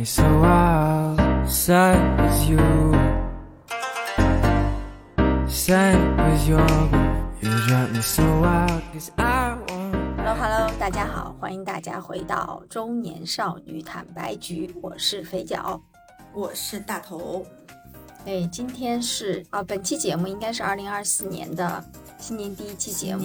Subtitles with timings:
[0.00, 0.24] me so
[1.44, 2.58] as you,
[5.46, 6.66] sad as your
[7.42, 10.16] You drive me so wild, cause I want.
[10.16, 15.78] Hello Hello，大家好，欢迎大家回到中年少女坦白局，我是肥脚。
[16.32, 17.44] 我是大头，
[18.24, 21.84] 哎，今天是啊，本期节目应该是二零二四年的
[22.18, 23.24] 新年第一期节目。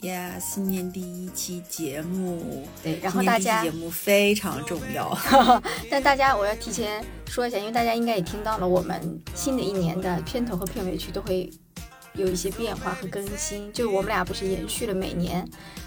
[0.00, 5.16] 年呀，新年第一期节目，对，然后大家节目非常重要。
[5.90, 11.50] 但大家我要提前说一下，因为大家应该也听到了，我们新的一年的片头和片尾曲都会
[12.14, 13.72] 有一些变化和更新。
[13.72, 15.46] 就我们俩不是延续了每年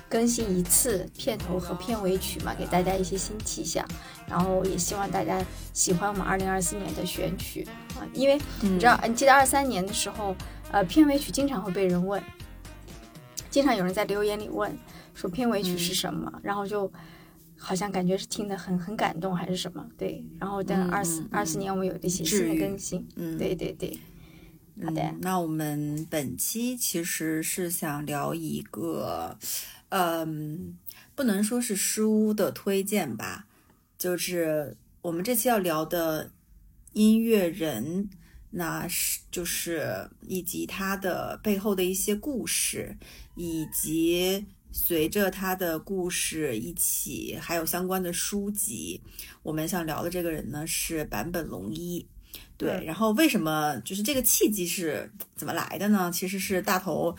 [0.09, 3.85] 更新一次片头和片尾曲嘛，给大家一些新气象。
[4.27, 5.41] 然后也希望大家
[5.73, 7.65] 喜欢我们二零二四年的选曲
[7.95, 10.35] 啊，因为你知道，你记得二三年的时候，
[10.71, 12.21] 呃，片尾曲经常会被人问，
[13.51, 14.75] 经常有人在留言里问
[15.13, 16.91] 说片尾曲是什么，然后就
[17.57, 20.25] 好像感觉是听得很很感动还是什么，对。
[20.39, 23.37] 然后等二四二四年我们有一些新的更新，嗯。
[23.37, 23.99] 对对对，
[24.83, 25.01] 好的。
[25.01, 29.37] 嗯，那我们本期其实是想聊一个，
[29.89, 30.77] 嗯，
[31.13, 33.45] 不能说是书的推荐吧，
[33.97, 36.31] 就是我们这期要聊的
[36.93, 38.09] 音乐人，
[38.51, 42.97] 那是就是以及他的背后的一些故事，
[43.35, 49.01] 以及随着他的故事一起，还有相关的书籍，
[49.43, 52.05] 我们想聊的这个人呢是坂本龙一。
[52.57, 56.11] 对，嗯然后为什么就是这个契机是怎么来的呢？
[56.13, 57.15] 其实是大头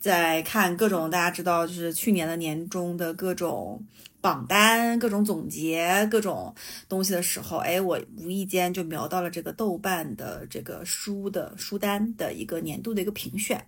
[0.00, 3.84] 在看各种大家知道，就是去年的年终的各种
[4.20, 6.52] 榜单、各种总结、各种
[6.88, 13.64] 东西的时候，哎，我无意间就瞄到了这个豆瓣的这个书的书单的一个年度的一个评选。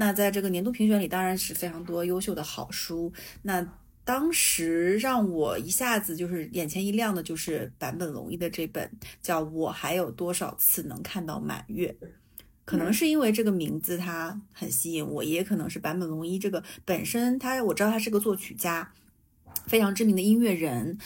[0.00, 3.12] 那在这个年度评选里，当然是非常多优秀的好书。
[3.42, 3.62] 那
[4.02, 11.94] 当时让我一下子就是眼前一亮的，就是坂本龙一的这本叫《我还有多少次能看到满月》。
[12.64, 18.90] 可能是因为这个名字它很吸引我，也可能是坂本龙一这个本身他我知道他是个作曲家，
[19.66, 20.96] 非常知名的音乐人，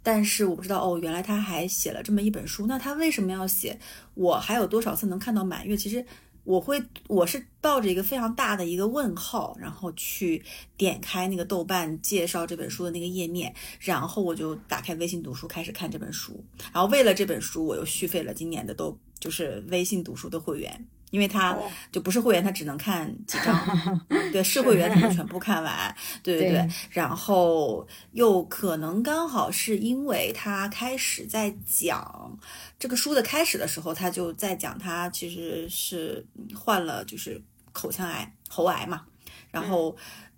[0.00, 2.68] 但是我不知道哦，原来他还写了这么一本书。
[2.68, 3.80] 那他为什么要写
[4.14, 5.76] 我还有多少次能看到满月？
[5.76, 6.06] 其实
[6.44, 10.42] 我会我是抱着一个非常大的一个问号，然后去
[10.76, 16.44] 点开那个豆瓣介绍这本书的那个页面，然后我就打开微信读书开始看这本书。
[16.72, 20.86] 然后为了这本书，我又续费了今年的豆就是微信读书的会员。
[21.14, 23.56] 因为他哦就不是会员，他只能看几张，
[24.32, 25.94] 对，是会员才能全部看完，
[26.24, 26.68] 对对对对。
[26.90, 32.36] 然后又可能刚好是因为他开始在讲
[32.80, 39.04] 这个书的开始的时候，他就在讲他其实是患了就是口腔癌、喉癌嘛，
[39.52, 39.96] 然后。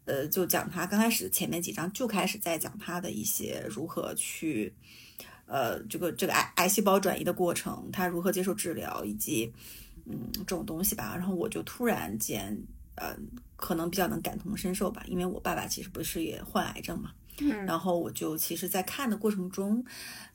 [0.08, 4.72] 呃，就讲他刚开始前面几章就开始在讲他的一些如何去，
[5.46, 9.52] 呃，这个这个癌癌细胞转移的过程，他如何接受治疗，以及
[10.08, 11.14] 嗯这种东西吧。
[11.16, 12.56] 然后我就突然间，
[12.94, 13.16] 呃，
[13.56, 17.12] 可能比较能感同身受吧，因为我爸爸其实不是也患癌症嘛。
[17.40, 19.84] 嗯然后我就其实，在看的过程中，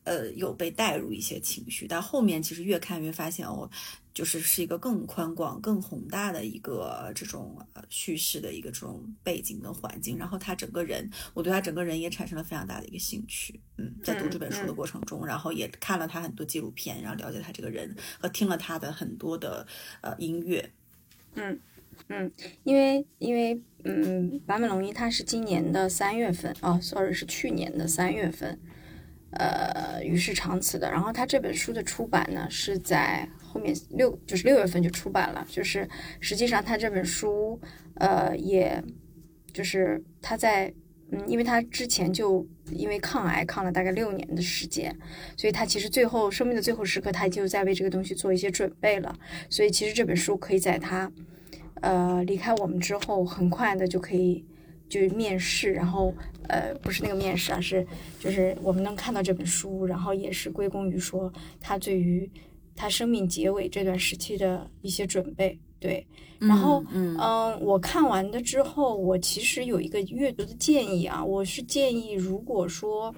[0.04, 3.70] 呃，有被带入一些情绪，但后面其实越看越发现，哦，
[4.14, 10.18] 就是是一个更宽广、更宏大的一个这种呃叙事的一个这种背景跟环境。
[10.18, 13.60] 然后他整个人，我对他整个人也产生了非常大的一个兴趣。
[13.78, 19.66] 嗯，在读这本书的过程中，然后也看了他很多纪录片，然后了解他这个人，和听了他的很多的
[20.02, 20.72] 呃音乐。
[21.34, 21.58] 嗯，
[22.10, 22.32] 嗯
[22.64, 28.60] 因为因为嗯，坂本龙一他是今年的三月份哦，sorry 是去年的三月份，
[29.32, 30.92] 呃，与世长辞的。
[30.92, 35.88] 然后他这本书的出版呢是在后面六就是六月份就出版了，就是
[36.20, 37.60] 实际上他这本书
[37.96, 38.84] 呃，也
[39.54, 40.74] 就是他在
[41.12, 44.96] 嗯，因为他之前就因为抗癌抗了大概六年的时间，
[45.36, 49.18] 所以他其实最后生命的最后时刻，他就在为这个东西做一些准备了。
[49.50, 51.12] 所以其实这本书可以在他
[51.82, 54.44] 呃离开我们之后，很快的就可以
[54.88, 56.14] 就是面试，然后
[56.48, 57.86] 呃不是那个面试啊，是
[58.20, 62.30] 就是我们能看到这本书，然后也是归功于说他对于
[62.76, 65.60] 他生命结尾这段时期的一些准备。
[65.80, 66.06] 对，
[66.38, 73.12] 然后嗯嗯，我看完的之后，我其实有一个阅读的建议啊，我是建议，如果说，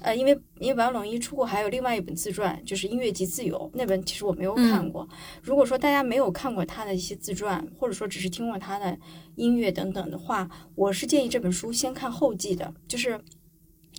[0.00, 5.08] 呃，因为因为坂本龙一出过还有另外一本自传，就是《音乐及自由》那本，其实我没有看过。
[5.42, 8.96] 如果说大家没有看过他的一些自传，或者说只是听过他的
[9.36, 13.20] 音乐等等的话，我是建议这本书先看后记的，就是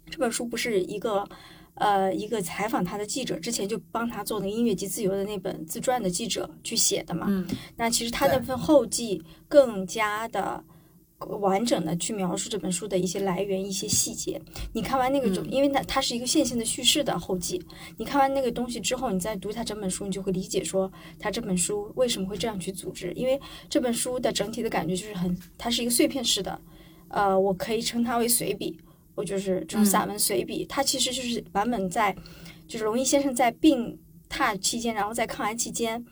[0.10, 1.28] 这本书不是一个。
[1.76, 7.28] 呃，一个采访他的记者之前就帮他做那个《音乐及自由》的那本自传的记者去写的嘛。
[7.30, 7.48] 嗯
[7.78, 10.62] 那其实他那份后记更加的，
[11.20, 14.42] 完整的去描述这本书的一些来源、一些细节。
[14.72, 17.62] 你看完那个就，因为它它是一个线性的叙事的后记，
[17.98, 20.90] 你看完那个东西之后，你再读它整本书，你就会理解说
[21.20, 23.12] 它这本书为什么会这样去组织。
[23.14, 23.40] 因为
[23.70, 26.60] 这本书的整体的感觉就是很，它是一个碎片式的，
[27.10, 28.80] 呃，我可以称它为随笔，
[29.14, 30.66] 我就是这种散文随笔。
[30.70, 32.16] 它其实就是版本在，
[32.68, 34.00] 就是龙一先生在病
[34.30, 36.04] 榻期间，然后在抗癌期间，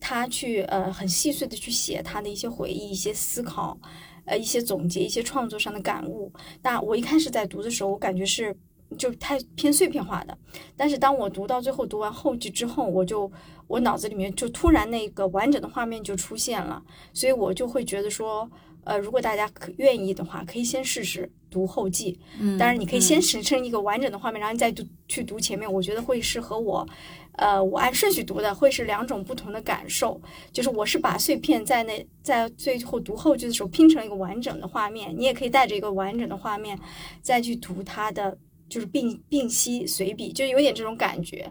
[0.00, 3.78] 他去呃很细碎的去写他的一些回忆、一些思考。
[4.26, 6.30] 呃，一些总结，一些创作上的感悟。
[6.62, 8.54] 那我一开始在读的时候，我感觉是
[8.98, 10.36] 就太偏碎片化的。
[10.76, 13.30] 但是当我读到最后，读完后记之后，我就
[13.66, 16.82] 我脑子里面就突然那个完整的画面就出现了。
[17.12, 18.50] 所以我就会觉得说，
[18.84, 22.18] 呃，如果大家可愿意的话，可以先试试读后记。
[22.38, 25.72] 嗯，当然你可以先形成一个完整的画面，然后你再读去读前面。
[25.72, 26.86] 我觉得会适合我。
[27.36, 30.20] 呃，我按顺序读的会是两种不同的感受，
[30.52, 36.78] 就是我是把碎片在那在最后读后句的时候拼成一个完整的画面，你也可以带着一个完整的画面
[37.20, 38.36] 再去读它的，
[38.68, 41.50] 就是并并析随笔，就有点这种感觉。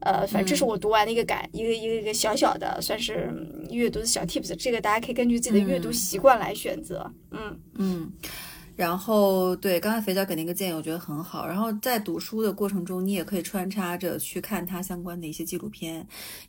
[0.00, 3.32] 呃，反正这是我读完的一个感，一个一个一个小小的算是
[3.70, 7.10] 阅读的小 tips，这个大家可以根据自己的阅读习惯来选择。
[7.30, 8.12] 嗯嗯。
[8.76, 11.46] 然后，对刚才肥皂给那个建议，我觉得很好。
[11.46, 16.04] 然后在读书的过程中，你也可以穿插着去看他相关的一些纪录片。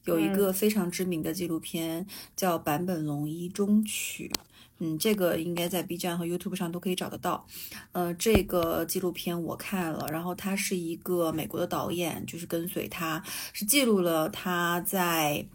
[0.06, 2.06] 有一个非常知名的纪录片
[2.36, 4.32] 叫《坂本龙一中曲》，
[4.80, 7.46] 嗯，这个应该在 B 站和 YouTube 上都可以找得到。
[7.92, 13.24] 呃，这个纪录片我看了，然后他是一个美国的导演，就是跟随他，
[13.54, 15.46] 是记录了他在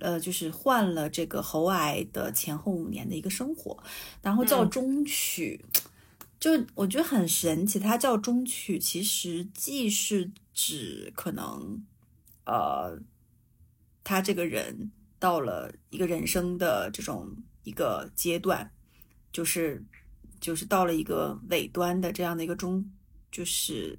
[0.00, 3.78] 呃，就是患了这个喉癌的前后五年的一个生活，
[4.20, 5.64] 然后叫中曲。
[6.38, 11.82] 就我觉得很神奇，它叫中曲，其实既是指可能，
[12.44, 13.00] 呃，
[14.04, 17.34] 他这个人到了一个人生的这种
[17.64, 18.70] 一个阶段，
[19.32, 19.82] 就是
[20.38, 22.88] 就是到了一个尾端的这样的一个终，
[23.32, 23.98] 就是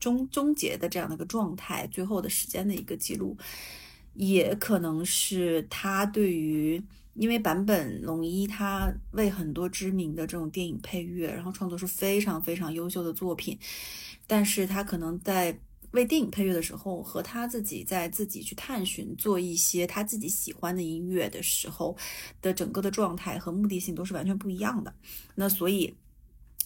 [0.00, 3.36] 终终结的这样的一个状态，最后的时间的一个记录，
[4.14, 6.82] 也可能是他对于。
[7.14, 13.58] 因为坂本龙一他为很多知名的这种电影配乐，然后创作出非常非常优秀的作品，
[14.26, 15.58] 但是他可能在
[15.90, 21.94] 为电影配乐的时候，和他自己在自己去探寻做一些他自己喜欢的音乐的时候
[22.40, 24.94] 的整个的状态和目的性都是完全不一样的。
[25.34, 25.94] 那所以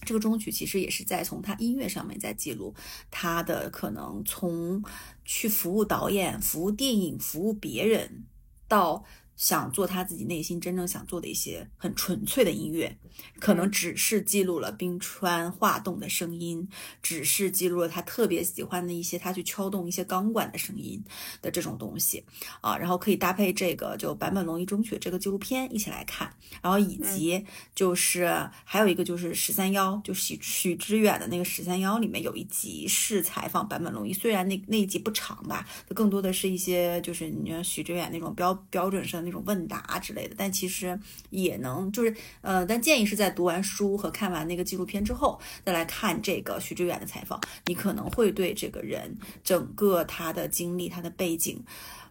[0.05, 2.73] 这个中曲其实也是在从他音乐上面在记录
[3.11, 4.81] 他的可能从
[5.25, 8.25] 去服务导演、服务电影、服务别人
[8.69, 9.05] 到。
[9.37, 12.97] 想做他自己内心真正想做的一些很纯粹的音乐，
[13.39, 16.67] 可能只是记录了冰川化冻的声音，
[17.03, 21.05] 只是记录了他特别喜欢的一些他去敲动一些钢管的声音
[21.43, 22.25] 的这种东西。
[22.63, 27.45] 啊，然后可以搭配这个就坂本龙一中学这个纪录片一起来看，然后以及
[27.75, 39.26] 就是还有一个就是十三幺，就许许知远的那个十三幺里面有一集是采访坂本龙一，虽然那那一集不长吧，它更多的是一些就是你像许知远那种标标准声。
[39.27, 40.99] 那种问答之类的，但其实
[41.31, 51.63] 也能就是呃，但建议是在读完书和看完那个纪录片之后，再来看这个徐志远的采访，你可能会对这个人整个他的经历、他的背景，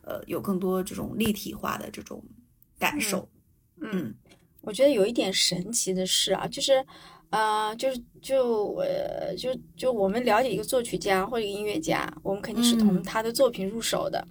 [0.01, 2.21] 呃，有更多这种立体化的这种
[2.77, 3.27] 感受。
[3.81, 4.13] 嗯，
[4.61, 6.85] 我觉得有一点神奇的是啊，就是
[7.29, 14.25] 呃，就是就呃，就就我们了解一个作曲家或者一个音乐家，我们肯定是从他的作品入手的。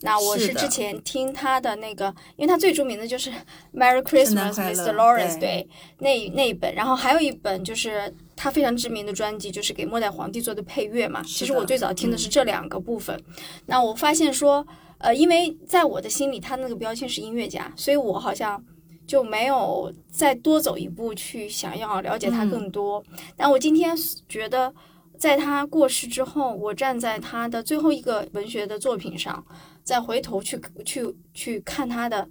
[0.00, 2.06] 那我是之前听他的那个，
[2.36, 3.30] 因为他最著名的就是
[3.74, 4.94] 《Merry Christmas, Mr.
[4.94, 5.68] Lawrence》，对，
[5.98, 11.22] 那那一本，然后还有一本就是他非常知名的专辑，就是给末代皇帝做的配乐嘛。
[11.22, 13.20] 其实我最早听的是这两个部分。
[13.66, 14.66] 那我发现说，
[14.98, 18.62] 呃，因为在我的心里，他那个标签是音乐家，所以我好像
[19.06, 23.02] 就没有再多走一步去想要了解他更多。
[23.36, 23.96] 但我今天
[24.28, 24.72] 觉得。
[25.18, 29.44] 在他过世之后，我站在他的最后一个文学的作品上，
[29.88, 32.28] 再回头去去去看他的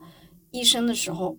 [0.51, 1.35] 一生的时候，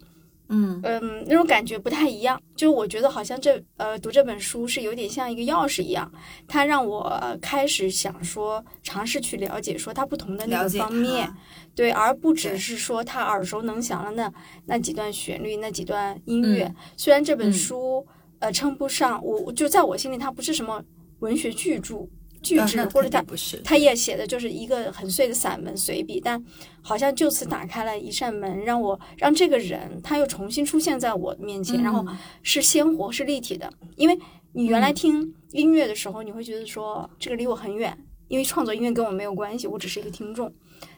[0.48, 2.42] 嗯嗯，那种感觉不太一样。
[2.56, 6.10] 就我觉得好像这呃读这本书是有点像一个钥匙一样，
[6.48, 11.32] 它让我开始想说尝试去了解说他不同的那个方面，
[11.72, 14.32] 对，而不只是说他耳熟能详的那
[14.66, 16.74] 那几段旋律那几段音乐。
[16.96, 18.04] 虽然这本书
[18.40, 20.82] 呃称不上我就在我心里它不是什么。
[21.20, 22.08] 文学巨著、
[22.42, 23.24] 巨制，或者他
[23.64, 26.42] 他也写的就是一个很碎的散文随笔，但
[26.82, 32.04] 好像就此打开了一扇门，让我让这个人他又重新出现在我面前，然后
[32.42, 33.72] 是鲜活、是立体的。
[33.96, 34.18] 因为
[34.52, 37.96] 你原来听音乐的时候，你会觉得说这个离我很远，
[38.28, 40.52] 因为创作音乐跟我没有关系，我只是一个听众。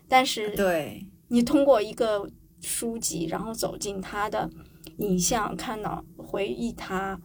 [0.08, 2.28] 但是，对你通过一个
[2.60, 4.50] 书籍，然后走进他的。
[4.96, 7.18] 影像，看到回忆他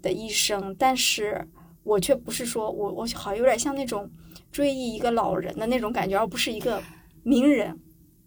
[0.00, 1.44] 的一生，但是
[1.84, 4.10] 我却不是说我我好像有点像那种
[4.50, 6.82] 追忆一个老人的那种感觉，而不是一个
[7.22, 7.78] 名人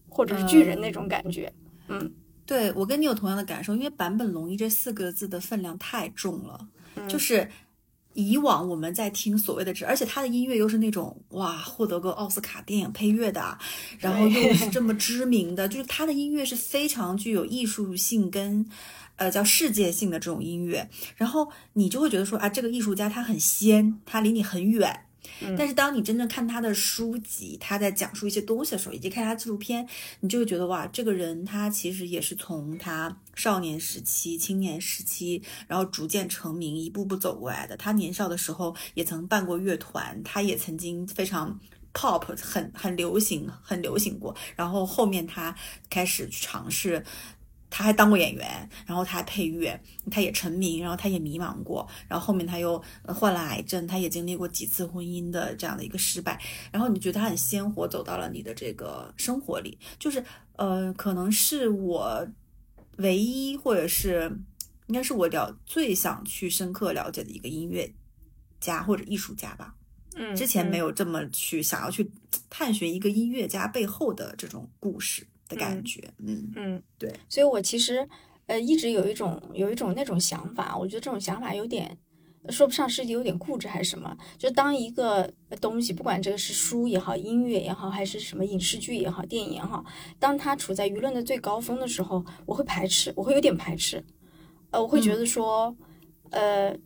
[0.07, 1.51] 或者是巨人那种感觉。
[1.89, 2.09] 嗯，
[2.45, 6.67] 对我跟你有同样的感受，因为坂本龙一这四个字的分量太重了，
[7.09, 7.45] 就是。
[8.17, 13.55] 以往我们在听所谓的这，而且他的音乐又是那种哇，获得过奥斯卡电影配乐的，
[13.99, 18.65] 然后又是这么知名的，就是他的音乐是非常具有艺术性跟，
[19.17, 25.06] 呃，叫世界性的这种音乐，然后你就会觉得说啊，这个艺术家他很仙，他离你很远。
[25.57, 29.87] 但是当你真正看他的书籍，他在讲述一些东西的时候，以及看他纪录片，
[30.19, 37.77] 你就会觉得哇，这个人他其实也是从他少年时期、青年时期，然后逐渐成名，一步步走过来的。
[37.77, 41.59] 他年少的时候也曾办过乐团，他也曾经非常
[41.93, 44.35] pop，很很流行，很流行过。
[44.55, 45.55] 然后后面他
[45.89, 47.03] 开始去尝试。
[47.69, 60.23] 他还当过演员，然后他还配乐，他也成名，然后他也迷茫过，然后后面他又患了癌症，他也经历过几次婚姻的这样的一个失败，然后你觉得他很鲜活走到了你的这个生活里，就是
[60.55, 62.27] 呃，可能是我
[62.97, 64.31] 唯一或者是
[64.87, 67.93] 应该是我了最想去深刻了解的一个音乐
[68.59, 69.75] 家或者艺术家吧。
[70.15, 72.09] 嗯，之前没有这么去想要去
[72.49, 75.27] 探寻一个音乐家背后的这种故事。
[75.47, 78.07] 的感觉，嗯嗯，对，所以我其实
[78.47, 81.97] 呃一直有一种有一种那种想法，我觉得这种想法有点
[82.49, 89.83] 说不上是有点固执还是什么，就当一个东西，不管这个是书也好，音乐也好，还是什么影视剧也好，电影也好，
[90.19, 94.03] 当它处在舆论的最高峰的时候，我会排斥，我会有点排斥，
[94.71, 95.75] 呃，我会觉得说，
[96.31, 96.77] 呃。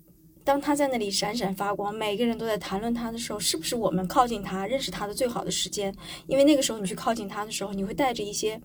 [0.44, 5.94] 当他在那里闪闪发光，每个人都在谈论他的时候，是不是我们靠近他、认识他的最好的时间？
[6.28, 8.60] 因为那个时候你去靠近他的时候，你会带着一些，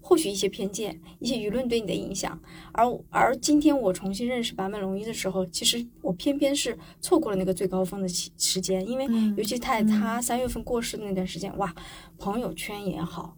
[0.00, 2.38] 或许一些偏见、一些舆论对你的影响。
[2.72, 11.72] 而而今天我重新认识坂本龙一的时候，其实我偏偏是错过了那个最高峰的期时间，因为尤其在他三月份过世的那段时间，哇，
[12.18, 13.36] 朋友圈也好。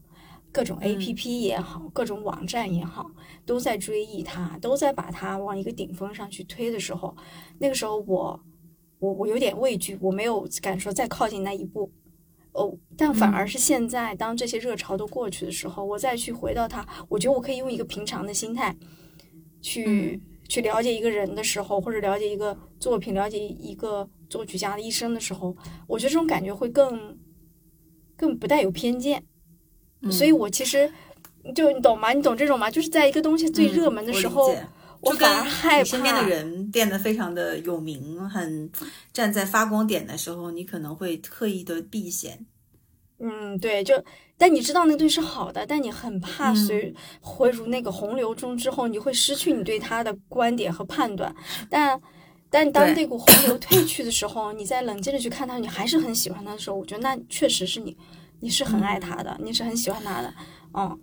[0.55, 3.11] 各种 A P P 也好，各种网站也好，
[3.45, 7.13] 都在追忆它，都在把它往一个顶峰上去推的时候，
[7.59, 8.41] 那个时候我，
[9.01, 11.91] 我我有点畏惧，我没有敢说再靠近那一步，
[12.53, 18.77] 哦，但反而是现在，当这些热潮都过去的时候，我再去回到它，我觉得我可以用一个平常的心态，
[19.61, 25.57] 去去了解一个人的时候，或者了解一个作品，了解一个作曲家的一生的时候，
[25.89, 27.19] 我觉得这种感觉会更，
[28.17, 29.25] 更不带有偏见。
[30.11, 30.91] 所以，我其实
[31.55, 32.13] 就你懂吗？
[32.13, 32.71] 你懂这种吗？
[32.71, 34.55] 就是在一个东西最热门的时候，
[35.01, 35.85] 我反而害怕。
[35.85, 38.71] 身边的人变得非常的有名，很
[39.13, 42.47] 站在发光点的时候，你可能会刻意的避嫌。
[43.19, 43.95] 嗯，对，就
[44.37, 51.35] 但你知道那个东西是好的，但你很怕随回入那个洪流中之后，你会失去你对他的观点和判断。
[51.71, 51.99] 但
[52.51, 57.97] 但当那股洪流退去的时候，你再冷静的去看他，你还是很喜欢他的时候，我觉得那确实是你。
[58.41, 60.35] 你是很爱他的，你是很喜欢他的，
[60.75, 61.01] 嗯，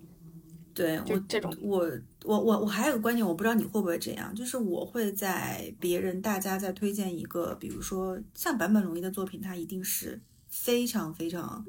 [0.72, 1.90] 对我这种，我
[2.24, 11.64] 我我我还有个观点，我不知道你会不会这样，就是我会在别人大家在推荐一个，比如说像坂本龙一的作品，它一定是非常非常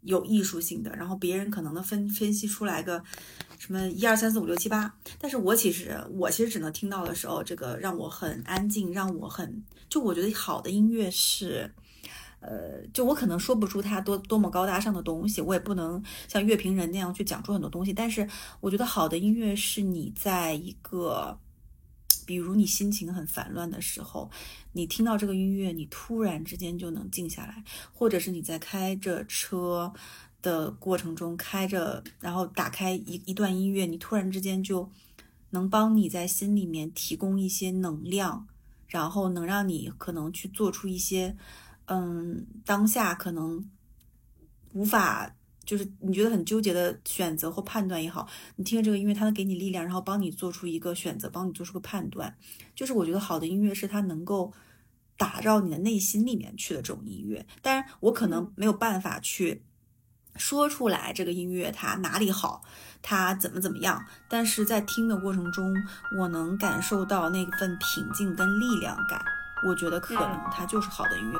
[0.00, 3.04] 有艺术性的，然后别人可能能分分析出来个
[3.58, 11.70] 什么一二三四五六七八，但是我其实我其实只能听到的时候，这个让我很安静，让我很就我觉得好的音乐是。
[12.44, 17.92] 呃，就我可能说不出他多多么高大上的东西，我也不能像乐评人那样去讲出很多东西。
[17.92, 21.38] 但是我觉得好的音乐是你在一个，
[22.26, 24.28] 比如你心情很烦乱的时候，
[24.72, 29.92] 你听到这个音乐，你突然之间就能静下来；或者是你在开着车
[30.42, 34.90] 的过程中开着，然后打开一一段音乐，你突然之间就
[35.50, 38.48] 能帮你在心里面提供一些能量，
[38.88, 41.36] 然后能让你可能去做出一些。
[41.86, 43.68] 嗯，当下可能
[44.72, 45.34] 无法，
[45.64, 52.36] 就是你觉得很纠结的选择或判断也好，你听了这个音乐，它能给你力量，然后帮你做出一个选择，帮你做出个判断。
[52.74, 54.52] 就是我觉得好的音乐是它能够
[55.16, 57.46] 打到你的内心里面去的这种音乐。
[57.60, 59.62] 当然，我可能没有办法去
[60.36, 62.62] 说出来这个音乐它哪里好，
[63.02, 65.74] 它怎么怎么样，但是在听的过程中，
[66.18, 69.22] 我能感受到那份平静跟力量感。
[69.64, 71.38] 我觉得可能它就是好的音乐。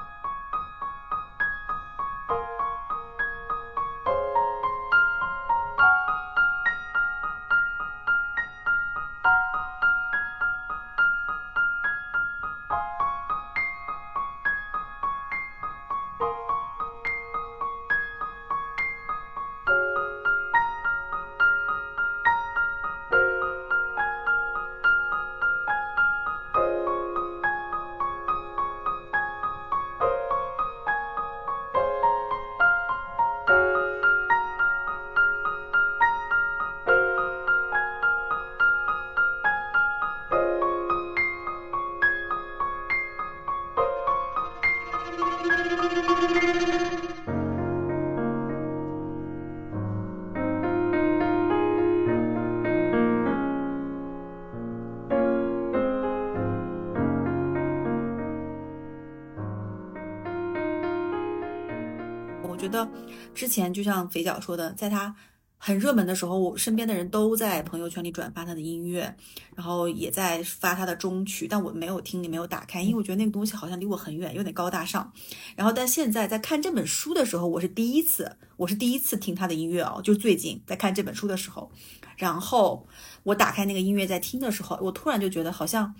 [62.62, 62.88] 觉得
[63.34, 65.12] 之前就像肥脚说的，在他
[65.58, 69.12] 很热门的时候，我身边的人都在朋友圈里转发他的音乐，
[69.56, 75.12] 然后也在发他的中曲，但我没有听，也没有打开，因为我觉得那个东西好像离我很远，有点高大上。
[75.56, 81.68] 然后，但现在在看这本书的时候，我是第一次，我是第一次听他的音乐哦，就最近在看这本书的时候，
[82.16, 82.86] 然后
[83.24, 85.92] 我打开那个音乐在听的时候，我突然就觉得好像，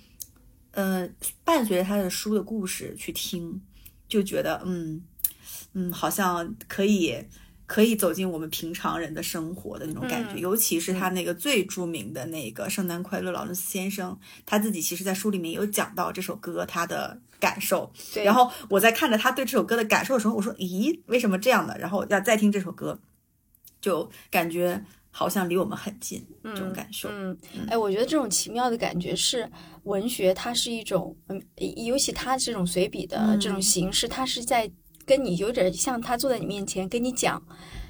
[0.71, 1.09] 呃，
[1.43, 3.61] 伴随着他的书的故事去听，
[4.09, 5.03] 就觉得嗯
[5.75, 7.25] 嗯，好像可以。
[7.65, 14.13] 可以走进我们平常人的生活的那种感觉，尤其是他那个最著名的那个《圣诞快乐，劳伦斯先生》，
[14.45, 17.91] 他自己其实在书里面有讲到这首歌他的感受。
[18.23, 23.01] 然后我在看着他对这首歌的感受的时候，我说：“咦，为什么这样的？”然后要再听这首歌，
[23.81, 27.09] 就感觉好像离我们很近，这种感受。
[27.11, 27.35] 嗯，
[27.71, 29.51] 哎，我觉得这种奇妙的感觉是
[29.85, 31.43] 文学，它是一种，嗯，
[31.87, 34.71] 尤其它这种随笔的这种形式，它是在。
[35.05, 37.43] 跟你有点像，他坐在你面前跟你讲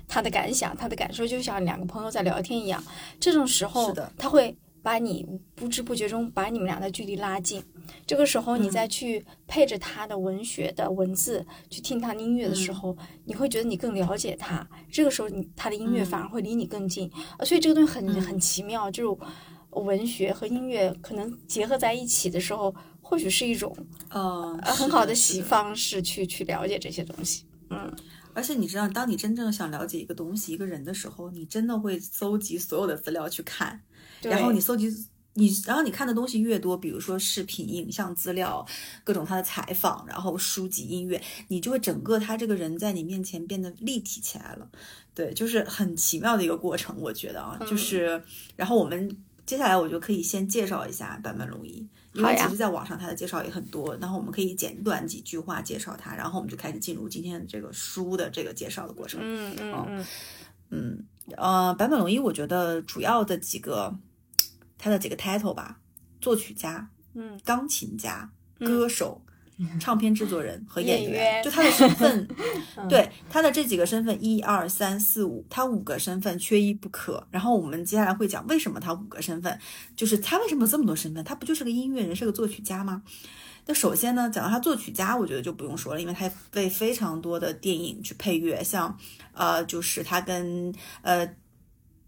[0.09, 2.83] 他的感想、他的感受，就像两个朋友在聊天一样。
[3.21, 7.63] 这种时候，他会把你不知不觉中把你们俩的距离拉近。
[8.07, 14.67] 这个时候，你再去配着他的文学的文字去听他的音乐的时候，你会觉得你更了解他。
[14.91, 17.11] 这个时候，你他的音乐反而会离你更近。
[17.45, 19.19] 所以这个东西很很奇妙，就
[19.71, 22.75] 文学和音乐可能结合在一起的时候。
[23.13, 23.77] 或许是一种
[24.09, 27.95] 呃很好的习方式去去了解这些东西，嗯，
[28.33, 33.79] 而且你知道，当你真正想了解一个东西、一个人的时候，你真的会搜集所有的资料去看，
[34.23, 34.91] 然后你搜集
[35.35, 38.67] 你，然后你看的东西越多，比如说视频、影像资料、
[39.05, 44.67] 各种他的采访，然后书籍、音乐，你就会整个他这个人在你面前变得立体起来了，
[45.15, 48.23] 对，就是很奇妙的一个过程，我觉得啊，就是，
[48.57, 51.87] 然后我们接下来我就可以先介绍一下坂本龙一。
[52.15, 59.21] 因为其实，在网上他的介绍也很多，然后我们可以简短几句话介绍他，然后我们就开始进入今天的这个书的这个介绍的过程。
[59.23, 60.07] 嗯嗯嗯
[60.71, 63.97] 嗯呃，坂本龙一，我觉得主要的几个
[64.77, 65.81] 他的几个 title 吧，
[66.21, 69.23] 作曲家，嗯，钢琴家，歌手。
[69.79, 72.29] 唱片制作人和演员，就他的身份，
[72.89, 77.27] 对他的这几个身份，一二三四五，他五个身份缺一不可。
[77.31, 79.59] 然后我们接下来会讲为什么他五个身份，
[79.97, 81.23] 就是他为什么这么多身份？
[81.25, 83.03] 他不就是个音乐人，是个作曲家吗？
[83.67, 88.97] 那首先呢，讲到他作曲家，我觉得就不用说了，因为他为非常多的电影去配乐，像
[89.33, 91.29] 呃，就是他跟呃。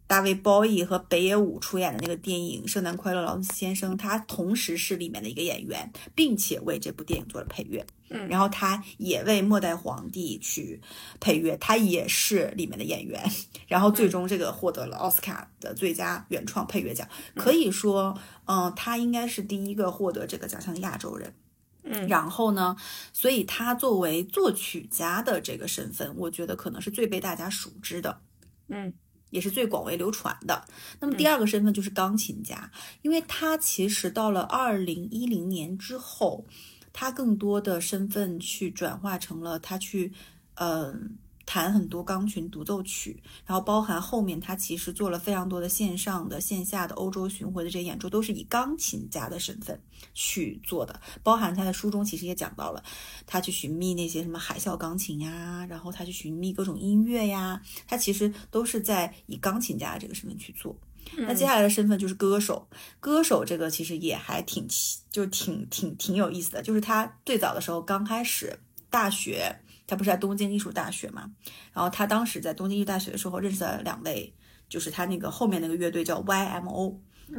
[0.06, 7.84] 大卫·鲍伊和北野武出演的那个电影《圣诞快乐，劳伦斯先生》，他同时是里面的一个演员，并且为这部电影做了配乐。
[8.10, 10.80] 嗯，然后他也为《末代皇帝》去
[11.20, 13.28] 配乐，他也是里面的演员。
[13.66, 21.34] 然后最终这个获得了奥斯卡的最佳原创配乐奖，可以说，嗯，他应该是第一个获得这个奖项的亚洲人。
[21.82, 22.76] 嗯，然后呢，
[23.12, 28.20] 所以他作为作曲家的这个身份，我觉得可能是最被大家熟知的。
[28.68, 28.92] 嗯。
[29.34, 30.64] 也是最广为流传的。
[31.00, 32.70] 那么第二个身份就是钢琴家，
[33.02, 36.46] 因为他其实到了二零一零年之后，
[36.92, 40.12] 他更多的身份去转化成了他去，
[40.54, 41.18] 嗯。
[41.46, 49.78] 弹很多钢琴独奏曲，然后包含后面他其实做了非常多的线上的、线下的欧洲巡回的这些演出，都是以钢琴家的身份
[50.14, 51.00] 去做的。
[51.22, 52.82] 包含他的书中其实也讲到了，
[53.26, 60.76] 他去寻觅那些什么海啸钢琴呀，然后他去寻觅各种音乐呀，他其实都是在以钢琴家的这个身份去做。
[61.16, 62.66] 那接下来的身份就是歌手，
[62.98, 64.66] 歌手这个其实也还挺
[65.10, 69.60] 就挺挺挺有意思的，就是他最早的时候刚开始大学。
[69.86, 71.30] 他不是在东京艺术大学嘛？
[71.72, 74.34] 然后他当时在东京艺术大学的时候认识了两位，
[74.68, 76.96] 就是他那个后面那个乐队叫 YMO，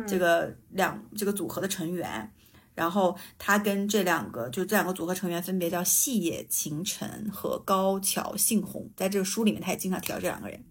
[0.08, 2.32] 这个两这个组合的成员。
[2.76, 10.62] 然后他跟这两个就这两个组合成员分别叫细野晴臣和高桥幸宏，在这个书里面他也经常提到这两个人。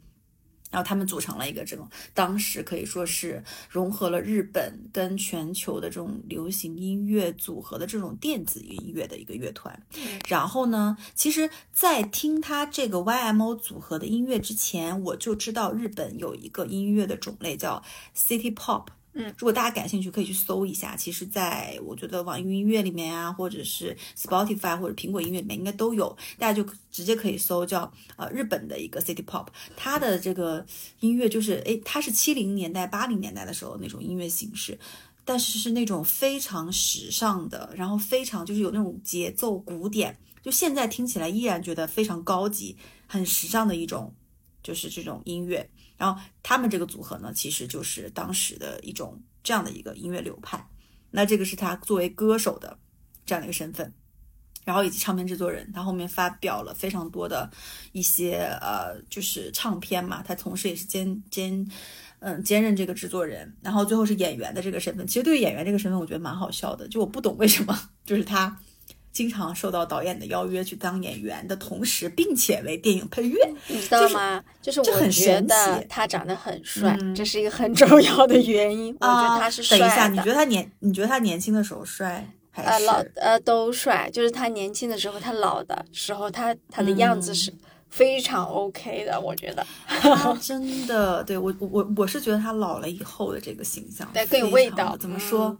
[0.74, 9.80] 然后他们组成了一个这种，当时可以说是融合了日本跟全球的这种流行音乐组合的这种电子音乐的一个乐团。
[10.26, 17.80] 然后呢，其实，在听他这个 YMO 组合的音乐之前，我就知道日本有一个音乐的种类叫
[18.16, 18.86] City Pop。
[19.16, 20.96] 嗯，如果大家感兴趣，可以去搜一下。
[20.96, 26.16] 其实，在我觉得网易云音乐里面啊，或者是 Spotify 或者苹果音乐里面，应该都有。
[26.36, 29.46] 大家就直接可以搜叫呃日本的一个 City Pop，
[29.76, 30.66] 它的这个
[30.98, 34.76] 音乐就是诶，它是七零年代、八零年代的时候那种音乐形式，
[35.24, 44.12] 但是是那种非常时尚的，然后非常就是有那种节奏古典，就现在听起来依然觉得非常高级、很时尚的一种，
[44.60, 45.70] 就是这种音乐。
[45.96, 50.68] 然后他们这个组合呢，其实就是当时的一种这样的一个音乐流派。
[51.10, 52.78] 那这个是他作为歌手的
[53.24, 53.92] 这样的一个身份。
[54.64, 57.50] 然后以及唱片制作人，他后面发表了非常多的
[57.92, 60.22] 一些呃，就是唱片嘛。
[60.22, 61.68] 他同时也是兼兼
[62.20, 65.06] 嗯兼任这个制作人，然后最后是演员的这个身份。
[65.06, 66.88] 其实对于演员这个身份，我觉得蛮好笑的。
[66.88, 68.58] 就我不懂为什么，就是他
[69.14, 73.54] 经常受到导演的邀约去当演员的同时，并且为电影配乐。
[73.68, 74.42] 你知道吗？
[74.60, 78.94] 就是我很觉神奇得他长得很帅，这是一个很重要的原因。
[79.00, 79.86] 我觉得他是帅的。
[79.86, 80.70] 等一下，你觉得他年？
[80.80, 82.28] 你觉得他年轻的时候帅？
[82.56, 87.52] 呃，老呃都帅，就是他年轻的时候，他老的时候，他他的样子是
[87.90, 89.66] 非常 OK 的，我觉得。
[89.88, 94.96] 他 真的，对我我我是觉得他老了以后的这个形象，对更有味道。
[94.96, 95.56] 怎么说？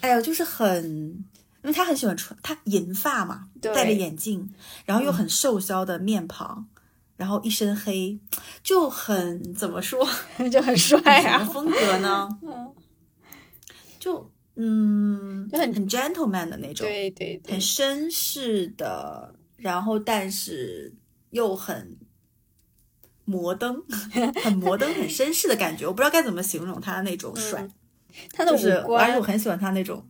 [0.00, 1.24] 哎呀，就是很，
[1.62, 4.48] 因为他很喜欢穿，他银发嘛，戴着眼镜，
[4.84, 6.66] 然后又很瘦削的面庞，
[7.16, 8.18] 然后一身黑，
[8.62, 10.08] 就很怎么说，
[10.50, 11.38] 就很帅啊。
[11.38, 12.28] 什么风格呢？
[12.42, 12.74] 嗯
[13.98, 14.30] 就。
[14.60, 20.92] 嗯，就很很 gentleman 的那种，对对，很绅士的，然后但是
[21.30, 21.96] 又很
[23.24, 23.80] 摩登，
[24.42, 25.86] 很摩登，很绅士的感觉。
[25.86, 27.68] 我不知道该怎么形容他那种帅，
[28.32, 30.04] 他的五官，而且我很喜欢他那种，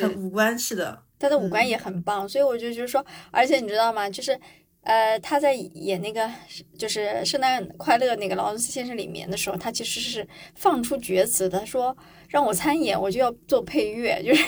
[0.00, 4.08] 很五官是的，他的五官也很棒，所以我就觉得说，而且你知道吗？
[4.10, 4.38] 就是。
[4.82, 6.30] 呃，他在演那个
[6.78, 11.94] 就是《圣诞快乐》那个劳伦斯先生里面的时候，他其实是放出厥词的，说
[12.28, 14.44] 让我参演，我就要做配乐， 就是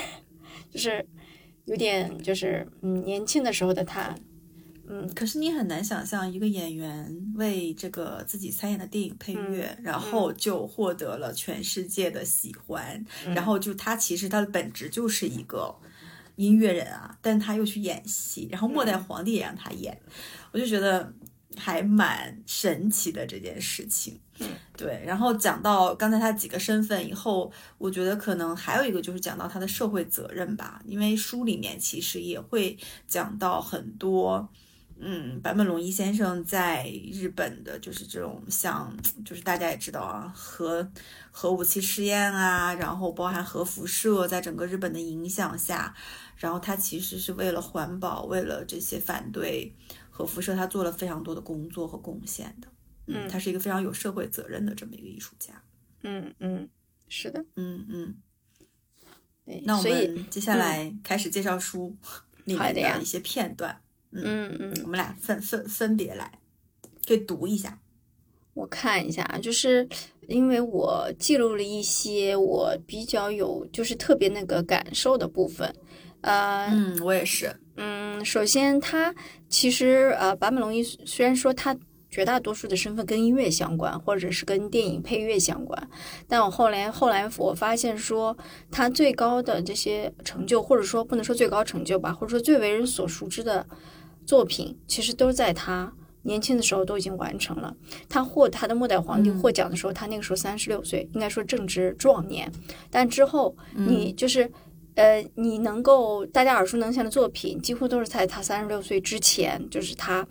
[0.71, 1.05] 就是
[1.65, 4.15] 有点就是嗯年轻的时候的他，
[4.91, 5.11] 嗯。
[5.15, 15.75] 可是你很难想象一个演员为这个自己参演的电影配乐，然后就获得了全世界的喜欢，然后就他其实他的本质就是一个。
[16.37, 19.95] 音乐人啊，但他又去演戏，然后末代皇帝也让他演，
[20.51, 21.13] 我就觉得
[21.55, 24.17] 还蛮神奇的这件事情。
[24.75, 25.03] 对。
[25.05, 32.75] 然后讲到刚才他几个身份以后，我觉得可能还有一个就是讲到他的社会责任吧，因为书里面其实也会
[33.07, 34.49] 讲到很多。
[35.03, 40.87] 嗯，坂本龙一先生在日本的就是这种像，就是大家也知道啊，核
[41.31, 45.95] 核武器试验啊，然后包含核辐射，在整个日本的影响下，
[46.37, 49.75] 然后他其实是为了环保，为了这些反对
[50.11, 52.67] 核辐射，他做了非常多的工作和贡献的。
[53.07, 55.63] 嗯，他是一个非常有社会责任的这么一个艺术家。
[56.03, 56.69] 嗯嗯，
[57.09, 58.15] 是的，嗯嗯。
[59.65, 61.97] 那我们接下来开始介绍书
[62.45, 63.81] 里面的一些片段。
[64.13, 66.39] 嗯嗯，我们俩分分分别来，
[67.07, 67.79] 可以读一下。
[68.53, 69.87] 我看一下啊，就是
[70.27, 75.73] 因为我记录了一些我比较有就是特别那个感受的部分。
[76.19, 77.55] 呃，嗯，我也是。
[77.77, 79.15] 嗯，首先他
[79.47, 81.75] 其实呃，坂本龙一虽然说他
[82.09, 85.89] 绝大多数的身份跟音乐相关，或者是跟电影配乐相关，
[86.27, 88.37] 但我后来后来我发现说
[88.69, 93.65] 他最高的这些成就，或者说不能说最高成就吧，或者说最为人所熟知的。
[94.25, 95.91] 作品其实都在他
[96.23, 97.75] 年轻的时候都已经完成了。
[98.07, 102.51] 他获他的末代皇帝获奖的时候，他那个时候三十六岁，应该说正值壮年。
[102.89, 104.49] 但之后你就是，
[104.95, 110.25] 呃，你能够大家耳熟能详的作品，几乎都是在他三十六岁之前，就是他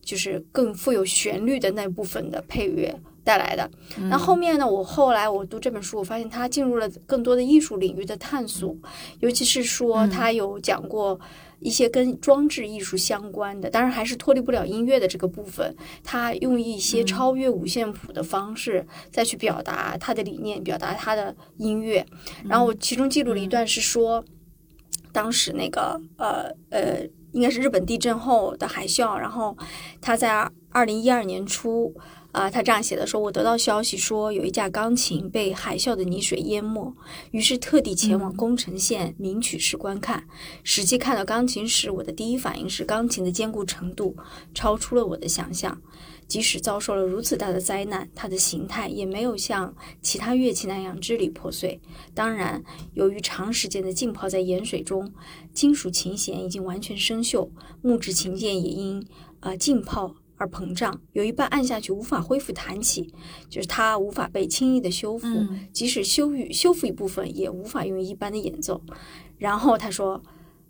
[0.00, 3.68] 就是更富有旋律的那部分的配乐带来的。
[4.08, 4.64] 那后面呢？
[4.64, 8.76] 我后来我读这本书，我发现他进入了更多的艺术领域的探索，
[9.18, 11.18] 尤其是说他有讲过。
[11.60, 15.74] 一些跟装置艺术相关的，当然还是脱离不了音乐的这个部分。
[16.04, 22.04] 他用一些超越五线谱的方式再去表达他的理念，表达他的音乐。
[22.44, 24.24] 然后我其中记录了一段是说，
[25.12, 29.56] 当时那个呃呃，应该是日本地震后的海啸，然后
[30.00, 31.94] 他在二零一二年初。
[32.36, 36.94] 啊，他这样写的说：“我得到消息说有一架钢琴被海啸的泥水淹没，
[37.30, 40.22] 于是特地前往宫城县名曲室观看。
[40.62, 44.14] 实际看到钢琴时，我的第一反应是钢琴的坚固程度
[44.52, 45.80] 超出了我的想象。
[46.28, 51.80] 即使遭受了如此大的灾难，它的形态也没有像其他乐器那样支离破碎。
[52.12, 55.10] 当然，由于长时间的浸泡在盐水中，
[55.54, 57.48] 金属琴弦已经完全生锈，
[57.80, 59.02] 木质琴键也因
[59.40, 63.12] 啊浸泡。”而膨胀，有一半按下去无法恢复弹起，
[63.48, 65.26] 就是它无法被轻易的修复，
[65.72, 68.80] 即使修愈修复一部分，也无法用一般的演奏。
[69.38, 70.22] 然后他说，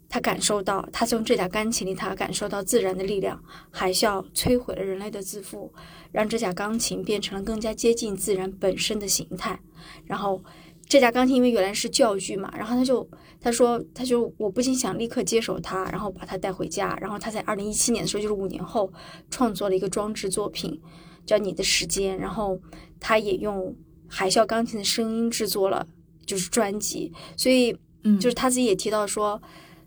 [0.08, 3.42] 他感受到，他从这架钢琴里，他感受到自然的力量。
[3.70, 5.72] 海啸摧毁了人类的自负，
[6.12, 9.60] 让这架钢琴变成了更加接近自然本身的形态。
[10.04, 10.42] 然后。
[10.88, 13.08] 这架钢琴因为原来是教具嘛，然后他就
[13.40, 16.96] 他说他就我不禁想立刻接手它，然后把它带回家。
[17.00, 18.92] 然后他在二零一七年的时候，就是五年后
[19.28, 20.80] 创作了一个装置作品，
[21.26, 22.16] 叫《你的时间》。
[22.20, 22.60] 然后
[23.00, 23.74] 他也用
[24.06, 25.86] 海啸钢琴的声音制作了
[26.24, 27.12] 就是专辑。
[27.36, 29.42] 所以，嗯，就是他自己也提到说，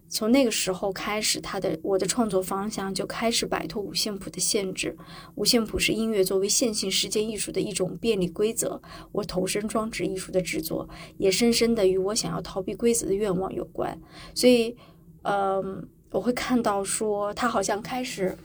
[0.10, 4.98] 从那个时候开始，他的我的创作方向就开始摆脱五线谱的限制。
[5.36, 8.82] 五线谱是音乐作为线性时间艺术的一种便利规则。
[9.12, 13.98] 我投身装置艺术的制作，也深深的与我想要逃避规则的愿望有关。
[14.34, 14.76] 所以，
[15.22, 18.36] 嗯，我会看到说，他好像开始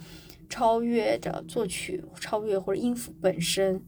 [0.50, 3.82] 超越着作曲，超越或者音符本身，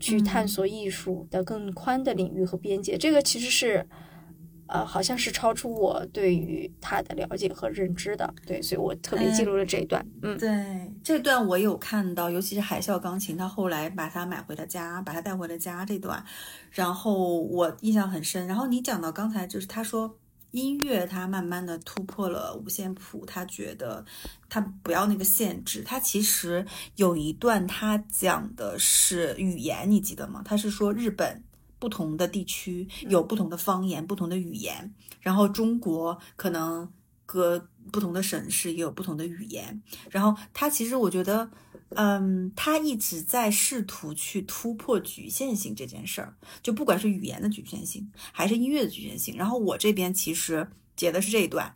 [0.00, 2.96] 去探索艺术的更宽的领域和边界。
[2.96, 3.86] 这个其实是。
[4.72, 10.02] 呃，好像是超出我对于他的了解和认知的，对，所以我特别记录了这一段。
[10.22, 16.24] 嗯，对，这段我有看到，尤其是海啸钢琴，他后来把它买回了家，把它带回了家这段，
[16.70, 18.46] 然后我印象很深。
[18.46, 20.16] 然后你讲到刚才就是他说
[20.52, 24.02] 音乐，他慢慢的突破了五线谱，他觉得
[24.48, 25.82] 他不要那个限制。
[25.82, 26.64] 他其实
[26.96, 30.40] 有一段他讲的是语言，你记得吗？
[30.42, 31.42] 他是说日本。
[31.82, 36.88] 不同的地区有不同的方言、不同的语言，然后中国可能
[37.26, 39.82] 各不同的省市也有不同的语言。
[40.08, 41.50] 然后他其实我觉得，
[41.96, 49.36] 嗯，他一直在试图去突破局限性这件事儿，就不管是语言的局限性，还是音乐的局限性。
[49.36, 51.74] 然后我这边其实截的是这一段，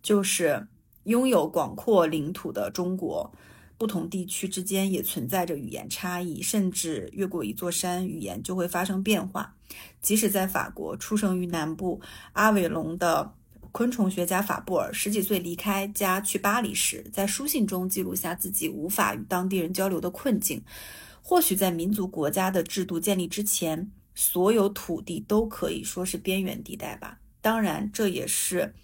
[0.00, 0.68] 就是
[1.02, 3.32] 拥有广阔领土的中国。
[3.78, 9.54] 不同地区之间也存在着语言差异，甚至越过一座山，语言就会发生变化。
[10.02, 12.00] 即使在法国，出生于南部
[12.32, 13.32] 阿韦隆的
[13.70, 20.60] 昆虫学家法布尔，十几岁离开家去巴黎时，在书信中记录下自己无法与当地人交流的困境。
[21.22, 27.18] 或许在民族国家的制度建立之前，所有土地都可以说是边缘地带吧。
[27.40, 28.74] 当然，这也是。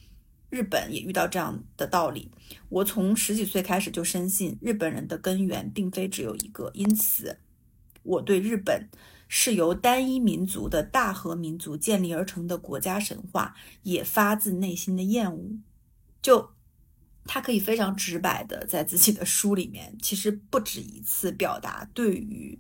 [0.55, 2.31] 日本也遇到这样的道理。
[2.69, 7.39] 我从十几岁开始就深信，日本人的根源并非只有一个，因此
[8.05, 8.89] 我对日本
[9.27, 15.59] 是由单一民族的大和民族建立而成的国家神话也发自内心的厌恶。
[16.23, 16.51] 就
[17.25, 22.57] 他可以非常直白的在自己的书里面，其实不止一次表达对于，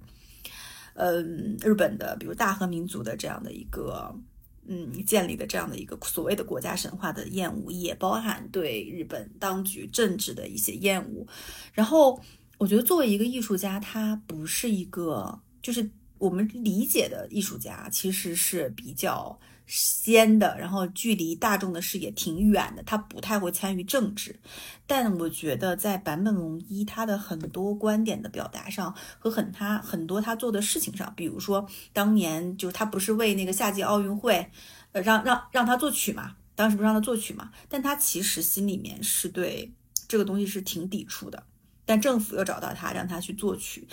[0.94, 4.18] 嗯，日本的比如大和民族的这样的一个。
[4.66, 11.26] 嗯，建立的这样的一个所谓的国家神话的厌恶，也包含对日本当局政治的一些厌恶。
[11.72, 12.20] 然后，
[12.58, 19.38] 我觉得作为一个艺术家，他不是一个就是我们理解的艺术家，其实是比较。
[19.66, 24.38] 仙的，然后距离大众的视野挺远的，他不太会参与政治。
[24.86, 34.50] 但我觉得在坂本龙一他的很多观点的表达上，和很他很多他做的事情上，比如说当年就是他不是为那个夏季奥运会，
[34.92, 39.72] 呃，让让让他作曲嘛，当时不是让他作曲嘛，但他其实心里面是对
[40.06, 41.42] 这个东西是挺抵触的。
[41.86, 43.88] 但政府又找到他，让他去作曲，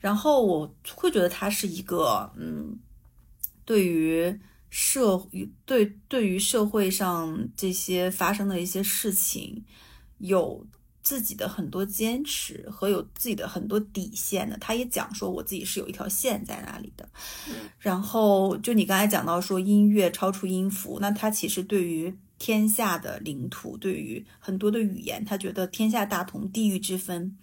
[0.00, 2.76] 然后我会觉得他是一个，嗯，
[3.64, 4.36] 对于。
[4.74, 5.28] 社
[5.66, 9.62] 对对于社会上这些发生的一些事情，
[10.16, 10.66] 有
[11.02, 14.56] 自己的很多坚持和有自己的很多底线的。
[14.56, 17.06] 他也讲说，我自己是有一条线在那里的。
[17.78, 27.36] 然后就你刚才讲到说音乐超出音符，那他其实对于天下的领土，对于很多的语言，他觉得天下大同，地域之分，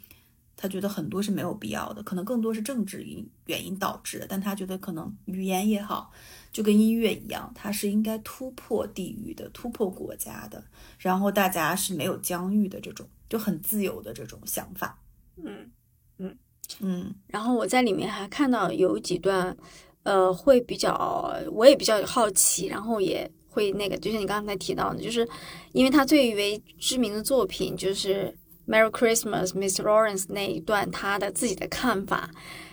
[0.57, 4.25] 他觉得很多是没有必要的，可能更多是政治因原因导致的。
[4.27, 6.11] 但他觉得可能语言也好。
[6.51, 10.63] 就跟音乐一样，它是应该突破地域的、突破国家的，
[10.97, 14.99] 然后大家是没有疆域的这种，就很自由的这种想法。
[15.37, 15.69] 嗯
[16.17, 16.37] 嗯
[16.79, 17.15] 嗯。
[17.27, 19.55] 然后我在里面还看到有几段，
[20.03, 25.27] 呃，会比较，我也比较好奇，然后也会那个，就像你刚才提到的，就是
[25.71, 28.35] 因为他最为知名的作品就是
[28.71, 29.83] 《Merry Christmas, Mr.
[29.83, 32.31] Lawrence》那一段，他的自己的看法。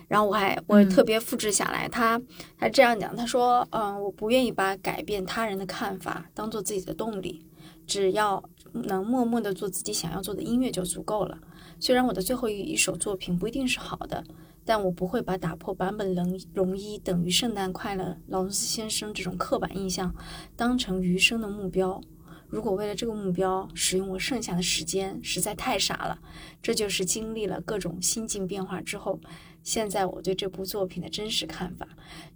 [0.08, 2.20] 然后我还我特别复制下来，他
[2.58, 7.44] 他这样讲，他说，嗯，我不愿意把改变他人的看法当做自己的动力，
[7.86, 8.42] 只要
[8.72, 11.36] 能默默的做自己想要做的音乐就足够了。
[11.80, 14.24] 虽然我的最后一一首作品不一定是好的，
[14.64, 20.14] 但我不会把打破版本龙龙一等于圣诞快乐劳伦斯先生这种刻板印象
[20.54, 22.00] 当成余生的目标。
[22.48, 26.16] 如果为了这个目标使用我剩下的时间，实在太傻了。
[26.62, 29.18] 这就是经历了各种心境变化之后。
[29.66, 31.84] 现在我对这部作品的真实看法，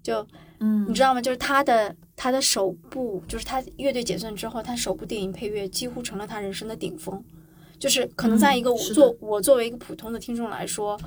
[0.03, 0.27] 就，
[0.59, 1.23] 嗯，你知道吗？
[1.23, 7.23] 就是他的他的首部，就是他乐队解散之后，他首部电影配乐几乎成了他人生的顶峰。
[7.79, 11.01] 就是可能在一个我作我作为一个普通的听众来说，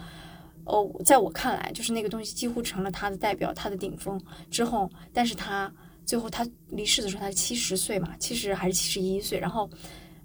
[0.64, 4.18] 哦，在我看来，就是那个东西几乎成了他的代表，他的顶峰
[4.50, 5.70] 之后，但是他
[6.06, 9.70] 最后他离世的时候，他七十岁嘛，七十还是七十一岁，然后，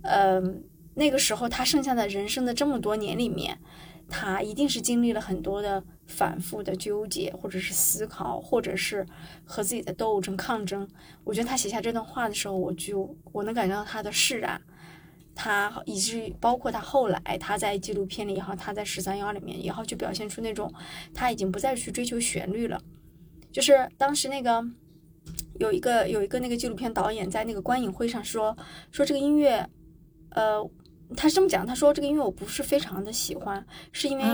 [0.03, 0.41] 呃，
[0.95, 3.59] 那个时候他剩下的人生的这么多年里面。
[4.09, 9.07] 他一定是经历了很多的反复的纠结，或者是思考，或者是
[9.45, 10.89] 和自己的斗争抗争。
[11.25, 14.61] 我觉得他写下这段话的时候，我就我能感觉到他的释然，
[15.35, 20.73] 他以至于包括他后来他在纪录片里也好，他在十三幺里面也好，就表现出那种
[21.13, 22.81] 他已经不再去追求旋律了。
[23.53, 24.65] 就是当时那个
[25.59, 28.57] 有一个有一个那个纪录片导演在那个观影会上说
[28.91, 29.69] 说这个音乐，
[30.31, 30.59] 呃，
[31.17, 34.25] 他是这么讲，他说这个音乐我不是非常的喜欢，是因为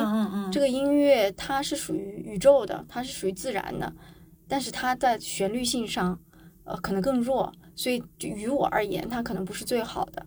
[0.50, 3.92] 这个音乐它是属于宇宙的，它是属于自然的，
[4.48, 6.18] 但是它在旋律性上，
[6.64, 10.26] 呃，可能更弱，所以就于我而言，它可能不是最好的。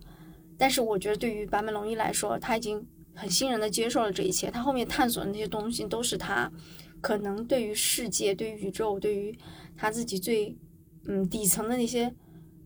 [0.56, 2.84] 但是我觉得对于坂本龙一来说，他已经
[3.14, 6.50] 很欣然的接受了这一切，他后面探索的那些东西都是他
[7.00, 9.38] 可能对于世界、对于宇宙、对于
[9.76, 10.56] 他自己最
[11.04, 12.12] 嗯底层的那些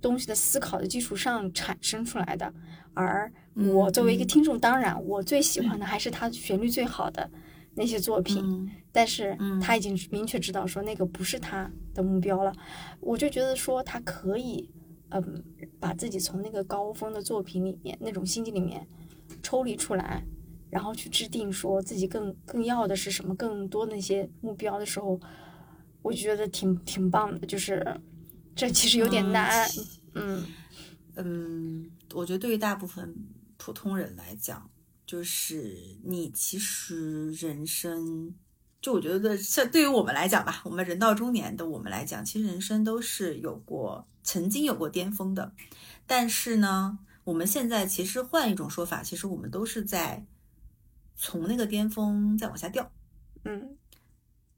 [0.00, 2.52] 东西的思考的基础上产生出来的。
[2.94, 4.26] 而我作为一个嗯。
[4.26, 7.30] 听众，当然我最喜欢的还是他旋律最好的
[7.74, 8.42] 那些作品。
[8.44, 8.70] 嗯。
[8.90, 9.58] 但是嗯。
[9.60, 12.52] 他已经明确知道说那个不是他的目标了，
[13.00, 14.70] 我就觉得说他可以，
[15.10, 15.44] 嗯，
[15.80, 18.86] 把自己从那个高峰的作品里面那种心境里面
[19.42, 20.22] 抽离出来，
[20.70, 25.18] 然后去制定说自己更更要的是什么，更多那些目标的时候，
[26.02, 27.86] 我觉得挺挺棒的，就是
[28.54, 29.66] 这其实有点难，
[30.14, 30.44] 嗯嗯，
[32.12, 33.14] 我觉得对于大部分
[33.56, 34.70] 普通人来讲，
[35.06, 38.34] 就是你其实人生，
[38.80, 45.52] 就我觉得像对于我们来讲吧，我们人到中年的我们来讲，其实人生都是有过曾经有过巅峰的，
[46.06, 50.26] 但是呢，我们现在其实换一种说法，其实我们都是在
[51.16, 52.90] 从那个巅峰再往下掉。
[53.44, 53.76] 嗯。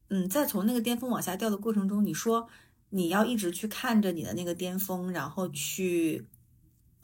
[0.07, 2.47] 嗯，在从那个巅峰往下掉的过程中，你说
[2.89, 6.27] 你要一直去看着你的那个巅峰，然后去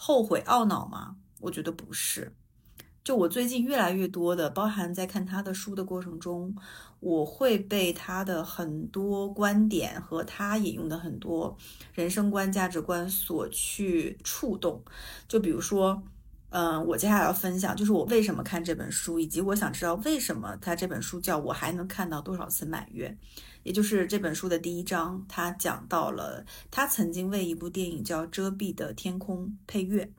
[0.04, 1.16] 后悔懊恼吗？
[1.42, 2.34] 我觉得不是。
[3.04, 6.56] 就我最近越来越多的，包含在看他的书的过程中，
[7.00, 11.56] 我会被他的很多观点和他引用的很多
[11.94, 14.84] 人生观、价值观所去触动。
[15.28, 16.02] 就比如说，
[16.50, 23.16] 嗯，我接下来要分享，就是我为什么看这本书，以及我想知道为什么他这本书叫我还能看到多少次满月，
[23.64, 30.12] 也就是这本书的第一章，他讲到了他曾经为一部电影叫《遮蔽的天空》配乐。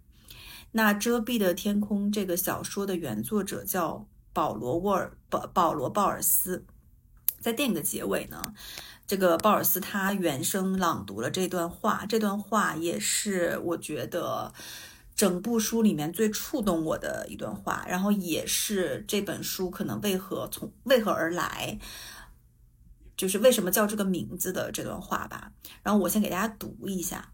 [0.72, 6.64] 那《遮蔽的天空》这个小说的原作者叫保罗·沃尔保保罗·鲍尔斯，
[7.38, 8.54] 在电影的结尾呢，
[9.06, 14.54] 这个鲍尔斯他原声朗读了这段话，这段话也是我觉得
[15.14, 21.78] 整部书里面最触动我的一段话，然后也是这本书可能为何从为何而来，
[23.16, 25.52] 就是为什么叫这个名字的这段话吧。
[25.82, 27.32] 然后我先给大家读一下，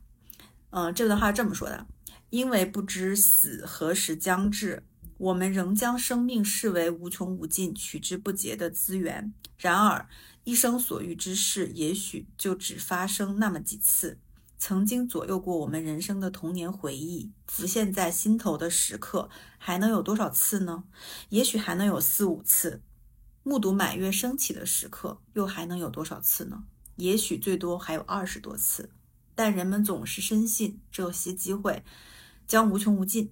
[0.70, 1.86] 嗯、这段话是这么说的：
[2.30, 4.84] 因为不知死何时将至。
[5.18, 9.34] 我们仍将生命视为无穷无尽、取之不竭的资源。
[9.56, 10.08] 然而，
[10.44, 14.20] 一生所遇之事，也许就只发生那么几次。
[14.58, 20.84] 曾经左右过我们人生的童年回忆，浮现在心头的时刻，还能有多少次呢？
[21.30, 22.80] 也许还能有四五次。
[23.48, 26.64] 目睹满月升起的时刻，又还能有多少次呢？
[26.96, 28.90] 也许最多还有二十多次。
[29.34, 31.82] 但人们总是深信，这些机会
[32.46, 33.30] 将无穷无尽。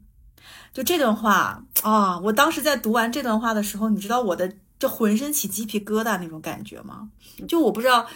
[0.73, 7.11] 就这段话啊，我当时在读完这段话的时候，你知道我的这浑身起鸡皮疙瘩那种感觉吗？
[7.47, 8.09] 就我不知道，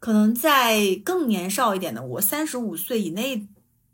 [0.00, 3.48] 可能在更年少一点的我，三十五岁以内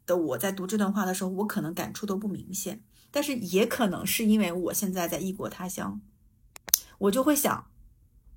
[0.06, 6.00] 的我在读这段话的时候，我可能感触都不明显，但是也可能是因为我现在在异国他乡，
[7.02, 7.66] 我就会想，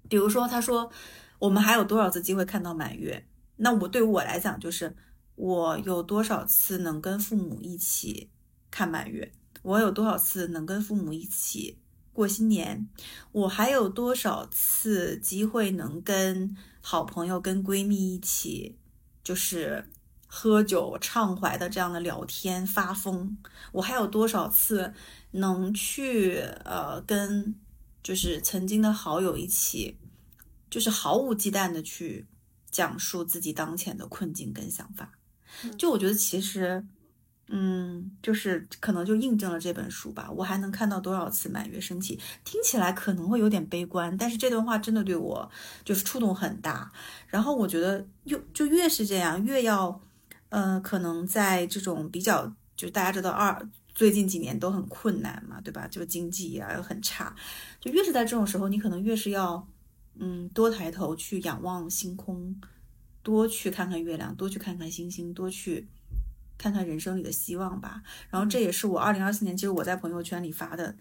[0.10, 0.92] 比如说他说
[1.38, 3.28] 我们还有多少次机会看到满月？
[3.58, 4.96] 那我对我来讲就是
[5.36, 8.32] 我有多少次能跟父母一起
[8.72, 9.32] 看满月？
[9.62, 11.78] 我有多少次能跟父母一起
[12.12, 12.88] 过新年？
[13.32, 18.76] 我还有多少次机会能跟好朋友、跟闺蜜一起，
[19.24, 19.88] 就是
[20.26, 23.38] 喝酒畅怀的这样的聊天发疯？
[23.74, 24.92] 我还有多少次
[25.32, 27.54] 能去呃跟
[28.06, 29.98] 就是曾经的好友一起，
[30.70, 32.28] 就是毫无忌惮的去
[32.70, 35.12] 讲述自己当前的困境跟想法？
[35.76, 36.86] 就我觉得其实。
[37.48, 40.32] 嗯，就是可能就印证了这本书吧。
[40.32, 42.20] 我还能看到多少次满月升起？
[42.44, 45.52] 听起来可能会有点悲观，但是这段话真的对我
[45.84, 46.92] 就是触动很大。
[47.28, 50.02] 然后我觉得又就越是这样，越要，
[50.50, 55.88] 呃，可能在这种比较，就大家知道二最近几年都很困难嘛，对吧？
[55.88, 57.36] 这个经济啊又很差，
[57.80, 59.68] 就越是在这种时候，你可能越是要，
[60.20, 62.62] 嗯，多抬头去仰望星空，
[63.24, 65.88] 多去看看月亮，多去看看星星，多去。
[66.58, 68.02] 看看人生里的希望吧。
[68.30, 70.96] 然后这也是我二零二四年，其实我在朋友圈里发的，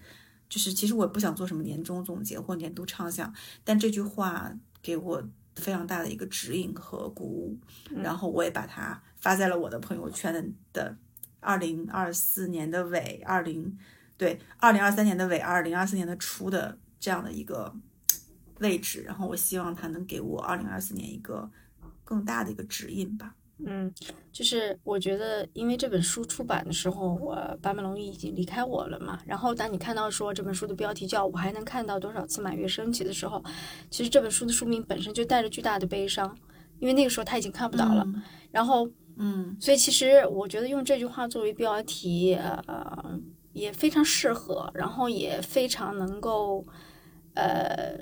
[0.48, 3.32] 就是其实我不想做什么年终总结或年度畅想，
[3.62, 5.22] 但这句话给我
[5.54, 7.56] 非常大的一个指引和鼓舞。
[8.02, 10.96] 然后我也把它发在了我的朋友圈的
[11.44, 13.76] 二零二四年的尾，二零
[14.16, 17.74] 对二零二三年的尾，二零二四年的初的这样的一个
[18.60, 19.02] 位置。
[19.02, 21.50] 然后我希望它能给我二零二四年一个
[22.02, 23.34] 更大的一个指引吧。
[23.64, 23.92] 嗯，
[24.32, 29.20] 就是我觉得，因为这本书出版的时候，我坂本龙一已经离开我了嘛。
[29.24, 33.42] 然后当你看到说这本书的标题叫“我还能看到多少次满月升起”的时候，
[33.90, 36.36] 其实这本书的书名本身就带着巨大的悲伤，
[36.80, 38.04] 因为那个时候他已经看不到了。
[38.50, 43.20] 然后，嗯，所以其实我觉得用这句话作为标题，呃，
[43.52, 46.64] 也非常适合，然后也非常能够，
[47.34, 47.98] 呃，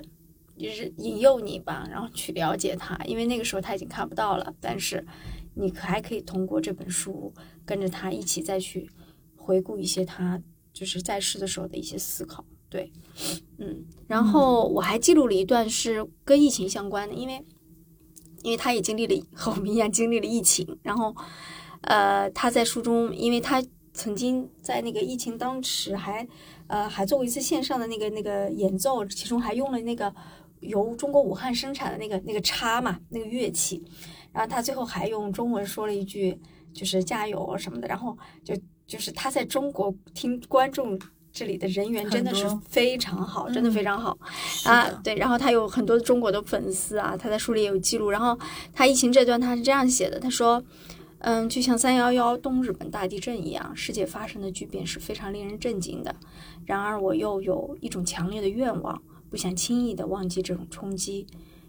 [0.57, 5.05] 就是引诱你吧，然后去了解他，因为那个时候他已经看不到了，但是。
[5.55, 7.31] 你可还可以通过这本书
[7.63, 8.89] 跟着他一起再去
[9.35, 10.41] 回顾一些他
[10.73, 12.91] 就是在世的时候的一些思考，对，
[13.59, 17.45] 嗯，然后我还记录了一段是跟疫情相关的，因为
[18.43, 21.15] 因为他也经历了和我们一样经历了疫情，然后
[21.81, 23.63] 呃他在书中，因为他
[23.93, 26.27] 曾经在那个疫情当时还
[26.67, 30.13] 呃还做过一次线上的那个那个演奏，其中还用了那个
[30.59, 33.83] 由中国武汉生产的那个那个叉嘛那个乐器。
[34.31, 36.39] 然后他最后还用中文说了一句，
[36.73, 37.87] 就是加油什么的。
[37.87, 38.55] 然后就
[38.87, 40.99] 就是他在中国听观众
[41.33, 44.15] 这里的人缘真的是非常好，真的非常好
[44.65, 44.87] 啊。
[45.03, 48.11] 对，然后他有很多中国的粉丝啊，他在书里也有记录。
[48.11, 48.37] 然后
[48.71, 50.63] 他疫情这段他是这样写的，他说
[51.19, 56.15] ：“嗯，就像三幺幺东日本大地震一样，世界发生的巨变是非常令人震惊的。
[56.67, 61.25] 然而我又有一种强烈的愿望，不想轻易的忘记这种冲击。”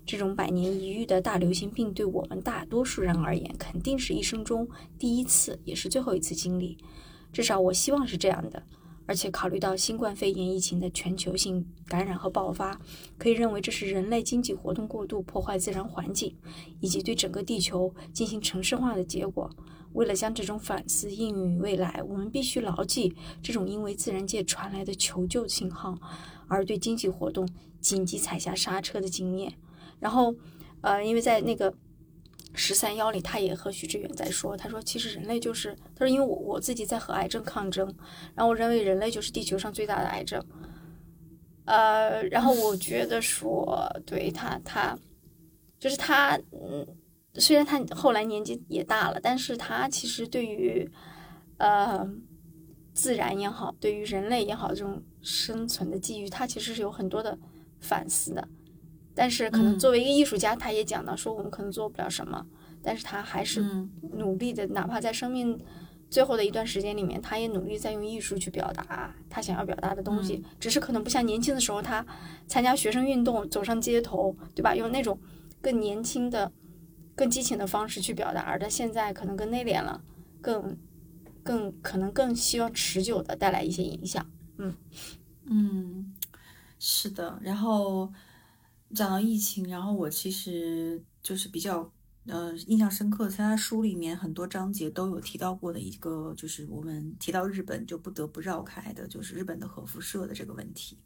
[0.07, 6.77] 这种百年一遇的大流行病，对我们大多数人而言，肯定是一生中第一次，也是最后一次经历。
[7.33, 8.63] 至少我希望是这样的。
[9.07, 12.81] 而且考虑到新冠肺炎疫情的全球性感染和爆发，
[13.19, 16.35] 可以认为这是人类经济活动过度破坏自然环境，
[16.81, 19.51] 以及对整个地球进行城市化的结果。
[19.93, 25.97] 为了将这种反思应用于未来，我们必须牢记这种因为自然界传来的求救信号，
[26.49, 27.49] 而对经济活动
[27.81, 29.55] 紧急踩下刹车的经验。
[30.01, 30.35] 然后，
[30.81, 31.73] 呃，因为在那个
[32.55, 37.87] 十三幺里，他也和许志远在说，他说其实人类就是，他说因为我我自己在和癌症抗争，
[38.35, 40.41] 然后我认为人类就是地球上最大的癌症，
[41.65, 44.97] 呃，然后我觉得说，对他他
[45.81, 46.87] 就是他，嗯，
[47.35, 50.89] 虽然他后来年纪也大了，但是他其实对于
[51.59, 52.09] 呃
[52.93, 57.37] 自然也好，对于人类也好，这种生存的机遇，他其实是有很多的
[57.81, 58.49] 反思的。
[59.15, 62.45] 但是可能作为一个艺术家，他也讲到说我们可能做不了什么，
[62.83, 63.65] 但是他还是
[64.13, 65.59] 努力的，哪怕在生命
[66.11, 70.43] 最后的一段时间里面，他也努力在用艺术去表达他想要表达的东西。
[70.59, 72.05] 只是可能不像年轻的时候，他
[72.49, 74.75] 参加学生运动，走上街头，对吧？
[74.75, 75.17] 用那种
[75.63, 76.51] 更年轻的、
[77.15, 80.03] 更激情的方式去表达，而他现在可能更内敛了，
[80.41, 80.77] 更
[81.45, 84.27] 更可能更希望持久的带来一些影响。
[84.59, 84.75] 嗯
[85.47, 86.15] 嗯，
[86.81, 88.13] 是的，然后。
[88.95, 91.93] 讲到疫情，然后我其实就是比较
[92.27, 100.97] 呃印象深刻，在他书里面很多章节都有提到过的一个，就是我们提到日本就不得不绕开的，就是日本的核辐射的这个问题，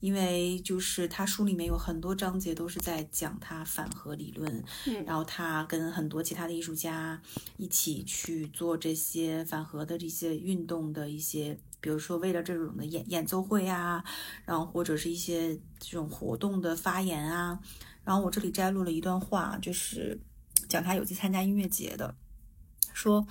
[0.00, 4.64] 因为就是他书里面有很多章节都是在讲他反核理论，
[5.06, 7.22] 然后他跟很多其他的艺术家
[7.56, 11.58] 一起去做这些反核的这些运动的一些。
[11.80, 14.02] 比如说，为了这种的演演奏会啊，
[14.44, 17.58] 然后或者是一些这种活动的发言啊，
[18.02, 20.20] 然后我这里摘录了一段话，就是
[20.68, 22.16] 讲他有去参加音乐节的，
[22.92, 23.26] 说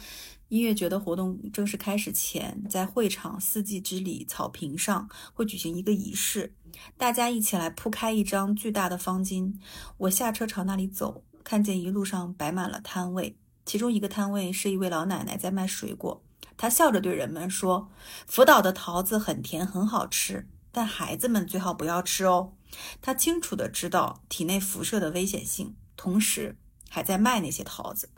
[0.49, 6.53] 音乐节的活动正式开始前，在会场四季之里草坪上会举行一个仪式，
[6.97, 9.55] 大家一起来铺开一张巨大的方巾。
[9.97, 13.35] 我下车朝那里走，看见一路上摆满了摊位，
[13.65, 16.21] 其中一个摊位是一位老奶奶在卖水果。
[16.57, 17.89] 他笑着对人们说
[18.25, 22.53] ：“福岛的桃子很甜，很好吃，但孩子们最好不要吃哦。”
[23.01, 26.55] 他清楚地知道体内辐射的危险性，同时
[26.89, 28.09] 还在卖那些桃子。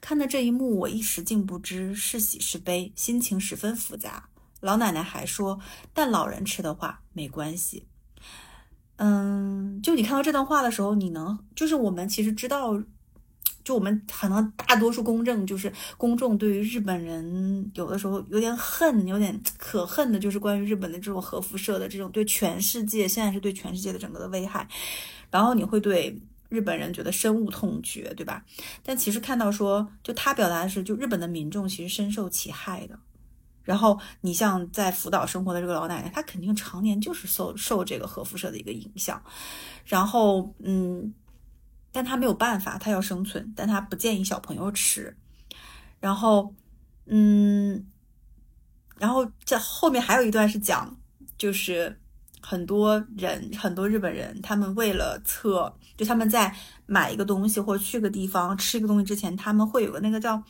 [0.00, 4.28] 看到这一幕，我一时竟不知是喜是悲，心情十分复杂。
[4.60, 5.60] 老奶奶还说
[5.94, 7.86] ：“但老人吃的话没关系。”
[8.96, 12.82] 嗯，就你看到这段话的时候，你能就是我们其实知道。
[13.68, 24.66] 就我们可能大多数公正，就是公众对于日本人有的时候有点恨，有点可恨的，就是关于日本的这种核辐射的这种对全世界，现在是对全世界的整个的危害，
[25.30, 28.42] 然后你会对日本人觉得深恶痛绝，对吧？
[28.82, 32.98] 但其实看到说，就他表达的是，就日本的民众其实深受其害的。
[33.64, 39.22] 然后你像在福岛生活的这个老奶奶，她肯定常年就是受受这个核辐射的一个影响。
[39.84, 41.12] 然后，嗯。
[41.92, 45.16] 但他没有办法，他要生存，但他不建议小朋友吃。
[46.00, 46.54] 然后，
[47.06, 47.86] 嗯，
[48.98, 50.96] 然后这后面还有一段是讲，
[51.36, 52.00] 就是
[52.40, 56.54] 很多人，很多日本人，他们为了测，就他们在
[56.86, 60.40] 买一个东西或去个地方吃一个东西之前，他们会有个那个叫，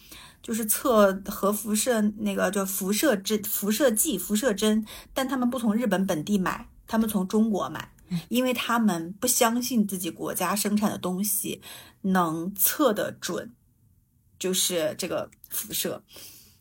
[0.42, 4.84] 就是测核辐射那个叫辐射针、辐射剂、辐射针，
[5.14, 7.90] 但他们不从日本本地买，他们从中国买，
[8.28, 11.60] 因为他们不相信自己国家生产的东西
[12.02, 13.52] 能测得准，
[14.38, 16.02] 就是这个辐射。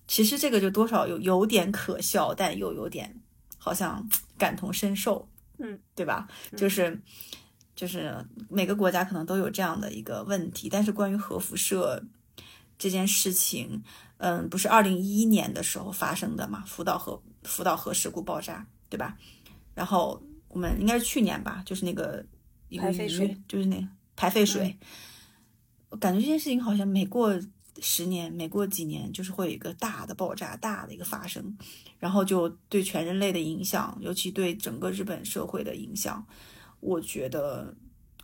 [0.07, 3.21] 其实这个就多少有有点可笑，但又有点
[3.57, 5.27] 好像感同身受，
[5.57, 6.27] 嗯，对吧？
[6.55, 7.01] 就是
[7.75, 12.01] 就是每个国家可能都有这样的一个问题，但是关于核辐射
[12.77, 13.83] 这件事情，
[14.17, 16.63] 嗯，不是二零一一年的时候发生的嘛？
[16.65, 19.17] 福岛核福岛核事故爆炸，对吧？
[19.75, 20.23] 然后
[20.57, 22.25] 我们应该是去年吧，就是那个
[22.67, 24.75] 一个鱼排废水，就是那个排废水，
[25.89, 27.39] 我感觉这件事情好像每过
[27.79, 31.55] 十年，每过几年，就是会有一个大的爆炸，大的一个发生，
[31.99, 36.25] 然后就对全人类的影响，尤其对整个日本社会的影响，
[36.79, 37.71] 我觉得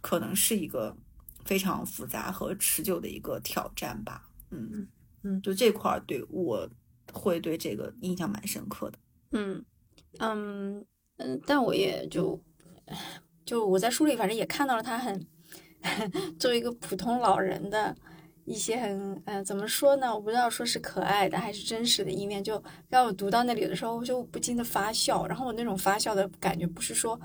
[0.02, 0.98] 可能是一个
[1.46, 4.28] 非常复杂和持久的一个挑战吧。
[4.50, 4.88] 嗯。
[5.22, 5.40] 嗯。
[5.44, 6.68] 就这块儿对我
[7.12, 8.98] 会对这个印象蛮深刻的。
[9.34, 9.64] 嗯。
[10.18, 10.84] 嗯
[11.46, 12.40] 但我也就
[13.46, 15.26] 就我在书里反正也看到了他很
[16.40, 17.96] 作为一个普通老人的
[18.46, 20.14] 一些很呃怎么说呢？
[20.14, 22.44] 我不知道说是可爱的还是真实的一面。
[22.44, 25.26] 就让我读到那里的时候，我就不禁的发笑。
[25.28, 27.20] 然后我那种发笑的感觉不是说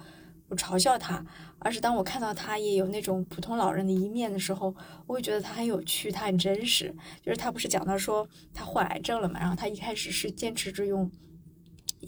[0.49, 1.24] 我嘲笑他，
[1.59, 4.74] 而是当我看到他也有那种普通老人的一面的时候，
[5.07, 6.94] 我会觉得他很有趣，他很真实。
[7.22, 11.11] 就是他不是讲到说他患癌症了嘛，然后他一开始是坚持着用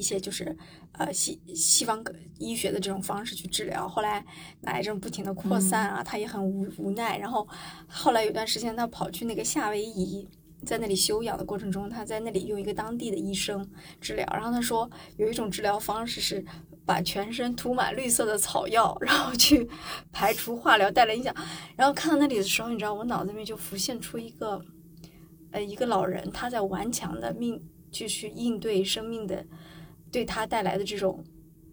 [0.00, 0.56] 一些就是
[0.92, 2.02] 呃西西方
[2.38, 4.24] 医学的这种方式去治疗，后来
[4.62, 7.18] 那癌症不停的扩散啊，他也很无无奈。
[7.18, 7.46] 然后
[7.86, 10.26] 后来有段时间，他跑去那个夏威夷，
[10.64, 13.68] 在那里休养的过程中，他在那里用一个当地的医生
[14.00, 14.26] 治疗。
[14.32, 16.42] 然后他说有一种治疗方式是
[16.86, 19.68] 把全身涂满绿色的草药，然后去
[20.10, 21.34] 排除化疗带来影响。
[21.76, 24.60] 然后看到那里的时候，你知道我脑子里面就浮现出一个
[25.52, 29.44] 呃一个老人，他在顽强的命就去应对生命的
[30.10, 31.22] 对他带来的这种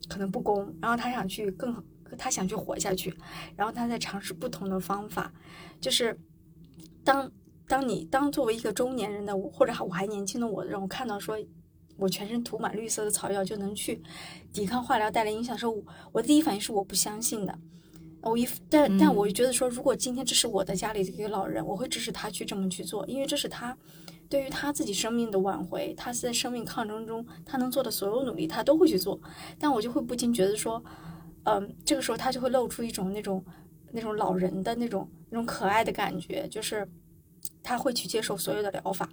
[0.07, 1.83] 可能不公，然后他想去更
[2.17, 3.13] 他想去活下去，
[3.55, 5.33] 然后他在尝试不同的方法，
[5.81, 6.17] 就是
[7.03, 7.31] 当
[7.67, 11.37] 当你当作为一个中年人的我，或者我还年轻的我让，我看到说
[11.97, 14.01] 我全身涂满绿色的草药就能去
[14.53, 15.75] 抵抗化疗带来影响的时候，
[16.11, 17.59] 我第一反应是我不相信的。
[18.21, 23.77] 我一但但我觉得说，如果今天这是我的家里的一个老人，我会支持他去这么去做，因为这是他
[24.27, 29.19] 对于他自己生命的挽回，他在生命抗争中他能做的所有努力，他都会去做。
[29.57, 30.83] 但我就会不禁觉得说，
[31.43, 33.43] 嗯，这个时候他就会露出一种那种
[33.91, 36.85] 那种老人的那种那种可爱的感觉，就是
[37.63, 39.07] 他会去接受所有的疗法。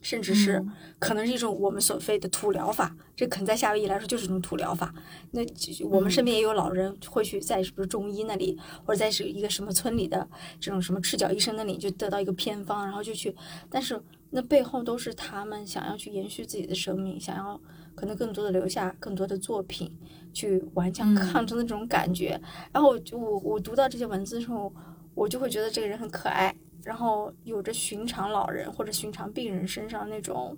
[0.00, 4.94] 甚至是嗯可能是一种我们所谓的土疗法，这可能在夏威夷来说就是一种土疗法。
[5.32, 5.42] 那
[5.88, 10.28] 我们身边也有老人会去在是不是中医那里，或者在是一个什么村里的
[10.60, 13.34] 这种什么赤脚医生那里就得到一个偏方，然后就去，
[13.70, 17.60] 但是那背后都是他们想要去延续自己的生命，想要
[17.94, 19.90] 可能更多的留下更多的作品，
[20.32, 22.40] 去顽强嗯抗争的这种感觉。
[22.72, 24.72] 然后我就我我读到这些文字的时候，
[25.14, 26.54] 我就会觉得这个人很可爱。
[26.84, 30.56] 然后有着寻常老人或者寻常病人身上那种，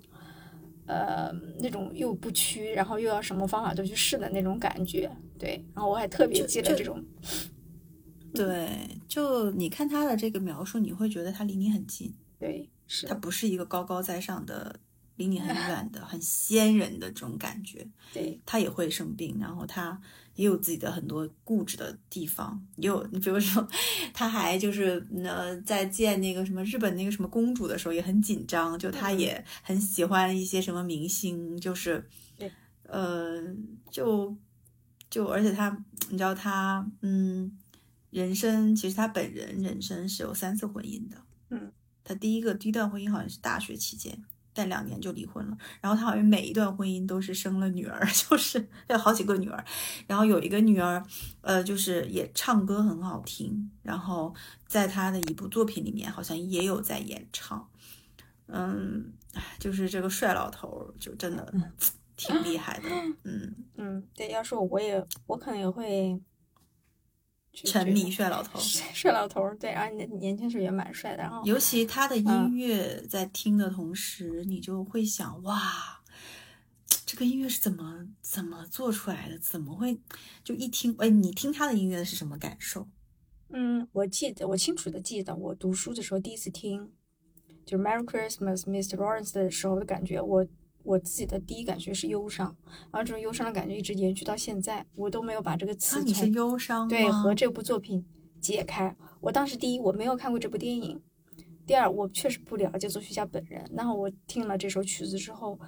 [0.85, 5.63] 呃，那种又不屈，然后又要什么方法都去试的那种感觉，对。
[5.73, 7.03] 然后我还特别记得这种，
[8.33, 8.69] 对，
[9.07, 14.79] 就你看他的这个描述，你会觉得他离你很近，对，是他不是一个高高在上的，
[15.17, 17.85] 离你很远的、很 仙人的这种感觉。
[18.13, 19.99] 对，他也会生病，然后他
[20.35, 23.67] 也有自己的很多固执的地方，也有你比如说，
[24.13, 32.07] 他还就是呃，在见那个什么日本那个什么公主的时候也很紧张，就他嗯也很喜欢一些什么明星，就是
[32.37, 32.51] 对，
[32.83, 33.43] 呃，
[33.91, 34.35] 就
[35.09, 35.69] 就而且他
[36.09, 37.51] 你知道他嗯，
[38.09, 41.17] 人生其实他本人人生是有三次婚姻的，
[41.49, 41.71] 嗯，
[42.03, 44.17] 他第一个第一段婚姻好像是大学期间。
[44.53, 49.63] 但两年就离婚了，然后他好像每一段婚姻都是生了女儿， 就是有好几个女儿，
[50.07, 51.03] 然后有一个女儿，
[51.41, 54.33] 呃，就是也唱歌很好听，然后
[54.67, 57.67] 在他的一部作品里面好像也有在演唱，
[58.47, 59.13] 嗯，
[59.59, 61.53] 就是这个帅老头儿就真的
[62.17, 62.89] 挺厉害的，
[63.23, 64.29] 嗯，嗯，对。
[64.29, 66.21] 要是我，我也我可能也会去
[67.53, 68.59] 沉迷帅 老头。
[68.59, 76.01] 帅帅老头，对，然后年年轻时候也蛮帅的，然后尤其他的音嗯乐在听的同时，你就会想哇，
[77.05, 79.37] 这个音乐是怎么怎么做出来的？
[79.39, 79.99] 怎么会
[80.43, 80.95] 就一听？
[80.99, 82.87] 哎，你听他的音乐是什么感受？
[83.49, 86.89] 嗯，我记得我清楚的记得我读书的时候第一次听
[87.65, 88.95] 就是 Merry Christmas, Mr.
[88.95, 90.47] Lawrence 的时候的感觉，我
[90.83, 92.55] 我自己的第一感觉是忧伤，
[92.91, 98.05] 然后这种忧伤的感觉一直延续到现在，我都没有把这个啊，词你是从忧伤对和这部作品
[98.39, 98.95] 解开。
[99.19, 100.99] 我当时第一我没有看过这部电影，
[101.65, 103.63] 第二我确实不了解作曲家本人。
[103.73, 105.59] 然后我听了这首曲子之后，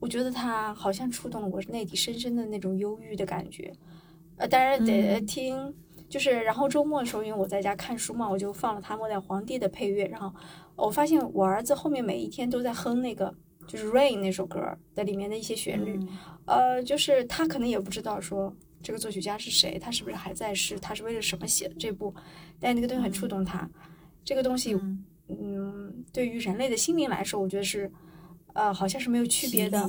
[0.00, 3.72] 我觉得它好像触动了我内底深深的那种忧郁的感觉。
[4.36, 5.74] 呃，当然得嗯听，
[6.08, 10.32] 就是然后周末的时候，因为我在家看书嘛，我就放了他《末代皇帝》的配乐，然后
[10.76, 13.34] 我发现我儿子后面每一天都在哼那个
[13.68, 14.60] 就是《Rain》那首歌
[14.96, 15.96] 的里面的一些旋律。
[16.00, 16.08] 嗯
[16.46, 18.52] 呃，就是他可能也不知道说
[18.82, 22.12] 这个作曲家是谁，他是不是还在世，他是为了什么写的这部，
[22.58, 23.68] 但那个东西很触动他。
[24.24, 27.92] 这个东西，嗯嗯，对于人类的心灵来说，我觉得是，
[28.54, 29.86] 呃，好像是没有区别的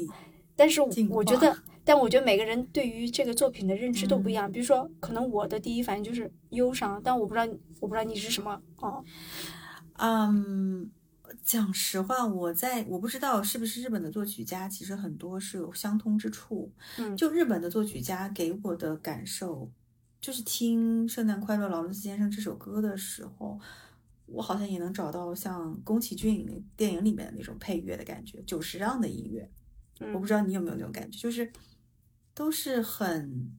[0.56, 4.52] 但是我觉得，但我觉得每个人对于这个作品的认知都不一样。
[4.52, 7.46] 比如说，可能我的第一反应就是忧伤，但我不知道，
[7.80, 9.02] 我不知道你是什么哦。
[10.00, 10.92] 嗯，
[11.50, 16.72] 讲实话，我在我不知道是不是日本的作曲家，其实很多是有相通之处。
[17.00, 19.68] 嗯就日本的作曲家给我的感受，
[20.22, 23.60] 就是听《圣诞快乐，劳伦斯先生》这首歌的时候，
[24.28, 29.50] 我好像也能找到像宫崎骏那电影里面的那种配乐的感觉，久石让的音乐。
[30.02, 31.52] 嗯我不知道你有没有那种感觉，就是
[32.36, 33.52] 都是很，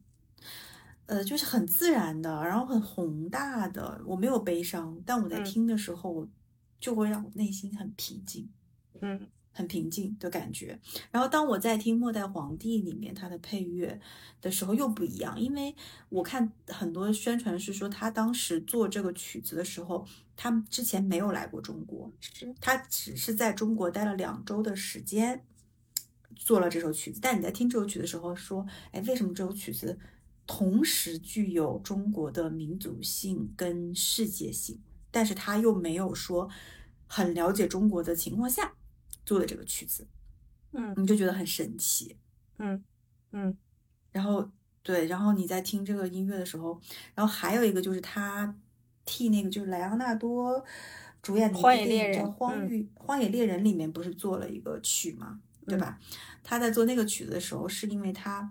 [1.06, 4.00] 呃，就是很自然的，然后很宏大的。
[4.06, 6.28] 我没有悲伤，但我在嗯听的时候，
[6.80, 8.48] 就会让我内心很平静，
[9.00, 10.78] 嗯很平静的感觉。
[11.10, 14.00] 然后当我在听《末代皇帝》里面他的配乐
[14.40, 15.74] 的时候，又不一样，因为
[16.08, 20.06] 我看很多宣传是说他当时做这个曲子的时候，
[20.36, 25.44] 他们之前没有来过中国，是他只是在中国待了两周的时间，
[26.36, 27.18] 做了这首曲子。
[27.20, 29.98] 但你在听这首曲子的时候说，哎，为什么这首曲子
[30.46, 34.80] 同时具有中国的民族性跟世界性，
[35.10, 36.48] 但是他又没有说
[37.06, 38.72] 很了解中国的情况下
[39.24, 40.06] 做的这个曲子，
[40.72, 40.94] 嗯。
[40.96, 42.16] 你就觉得很神奇。
[42.58, 42.82] 嗯。
[43.32, 43.56] 嗯。
[44.12, 44.50] 然后
[44.82, 46.80] 对，然后你在听这个音乐的时候，
[47.14, 48.54] 然后还有一个就是他
[49.04, 50.64] 替那个就是莱昂纳多
[51.22, 55.98] 主演的荒野猎人嗯荒域、荒野猎人》里面不是做了一个曲嘛，对吧？
[56.42, 58.50] 他在做那个曲子的时候，是因为他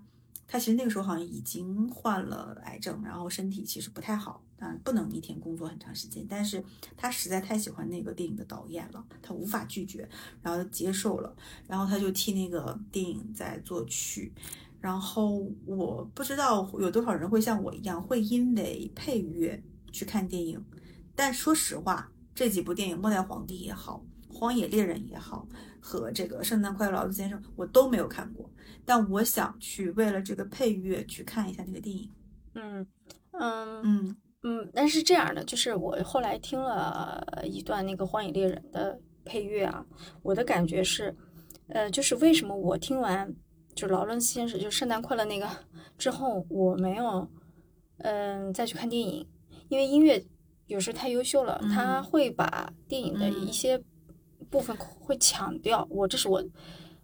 [0.51, 6.63] 他其实那个时候好像已经患了癌症，然后身体其实不太好，当然不能一天工作很长时间，但是
[6.97, 10.09] 他实在太喜欢那个电影的导演了，他无法拒绝，
[10.41, 11.35] 然后接受了，
[11.67, 14.33] 然后他就替那个电影在作曲。
[14.81, 20.59] 然后我不知道有多少人会像我一样，会因为配乐去看电影。
[21.15, 25.47] 但说实话，这几部电影《末代皇帝》也好，《荒野猎人》也好，
[25.81, 28.49] 和这个《圣诞快乐，劳伦斯先生》，我都没有看过。
[28.85, 32.09] 但我想去为了这个配乐去看一下那个电影。
[32.55, 32.85] 嗯
[33.31, 39.85] 嗯嗯嗯，但是这样的，就是我后来听了一段那个《荒野猎人》的配乐啊，
[40.23, 41.15] 我的感觉是，
[41.67, 43.31] 呃，就是为什么我听完
[43.75, 45.47] 就劳伦斯先生就《圣诞快乐》那个
[45.97, 47.29] 之后，我没有
[47.99, 49.27] 嗯、再去看电影，
[49.67, 50.23] 因为音乐
[50.67, 53.83] 有时候太优秀了，他嗯会把电影的一嗯些
[54.49, 55.87] 部分会强调。
[55.89, 56.43] 我这是我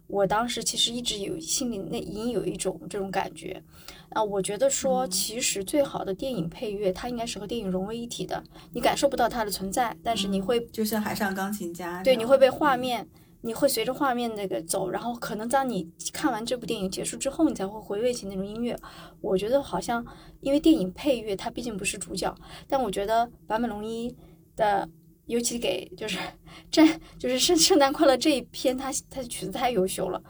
[0.06, 3.62] 我当时其实一直有心里那隐隐有一种这种感觉。
[4.10, 8.42] 啊，我觉得说，嗯其实最好的电影配乐，它应该是和电影融为一体的。
[8.72, 13.06] 你感受不到它的存在，但是你会就像海上钢琴家，对，你会被画面，
[13.40, 18.78] 你会随着画面那个走，然后可能当你看完这部电影结束之后，你才会回味起那种音乐。
[19.20, 20.06] 我觉得好像，
[20.40, 22.32] 因为电影配乐它毕竟不是主角，
[22.68, 24.14] 但我觉得坂本龙一
[24.54, 24.88] 的，
[25.26, 26.18] 尤其给就是
[26.70, 26.86] 这
[27.18, 30.22] 就是圣圣诞快乐这一篇，他他的曲子太优秀了，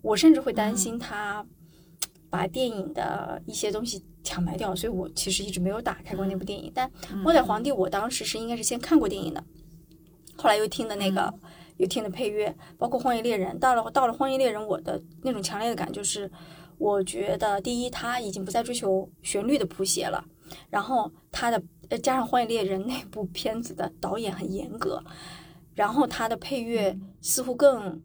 [0.00, 1.44] 我甚至会担心他
[2.30, 6.70] 把电影的一些东西抢埋掉，所以我其实一直没有打开过那部电影。
[6.74, 9.44] 但《末代皇帝》我当时是应该是先看过电影的，
[10.36, 11.32] 后来又听的那个。
[11.78, 13.56] 又听的配乐，包括《荒野猎人》。
[13.58, 16.30] 到了到了《荒野猎人》，我的那种强烈的感就是，
[16.78, 20.22] 我觉得第一，他已经不再追求旋律的谱写了，
[20.70, 25.02] 然后他的呃加上《荒野猎人》那部片子的导演很严格，
[25.74, 28.02] 然后他的配乐似乎更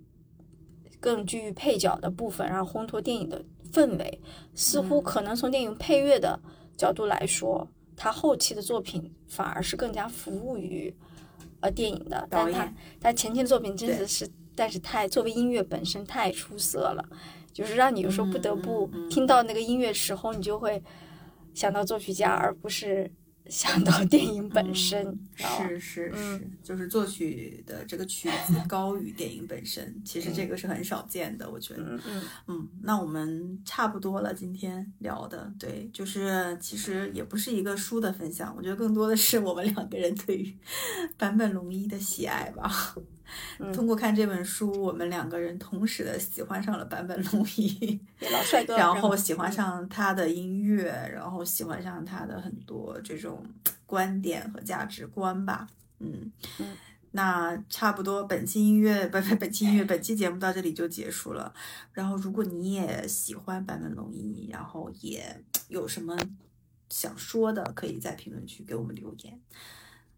[1.00, 4.22] 更居于配角的部分，然后烘托电影的氛围，
[4.54, 6.39] 似乎可能从电影配乐的
[6.76, 10.95] 角度来说，他后期的作品反而是更加服务于。
[11.60, 12.72] 呃，电影的，但他
[13.02, 17.04] 他前期的作品真的是，但是太作为音乐本身太出色了，
[17.52, 20.80] 就是让你有时候不得不听到那个音乐时候，你就会
[21.58, 23.10] 想到作曲家，而不是
[23.49, 25.03] 想到电影本身。
[25.36, 31.84] 是是嗯是，就是作曲的这个曲子 高于电影本身，其实这个是很少见的，我觉得。
[31.84, 40.55] 嗯嗯嗯，那我们差不多了，今天聊的，对，就是其实也不是一个书的分享，我觉得更多的是我们两个人对于
[41.18, 42.70] 坂本龙一的喜爱吧。
[43.74, 48.00] 通过看这本书，我们两个人同时的喜欢上了坂本龙一，
[48.32, 53.46] 老帅哥，然后喜欢上他的音乐，然后喜欢上他的很多这种
[53.86, 55.68] 观点和价值观吧。
[56.00, 56.76] 嗯嗯，
[57.12, 61.54] 那差不多本期音乐 不不本期音乐本期节目到这里就结束了。
[61.92, 66.16] 然后如果你也喜欢坂本龙一，然后也有什么
[66.90, 69.40] 想说的，可以在评论区给我们留言。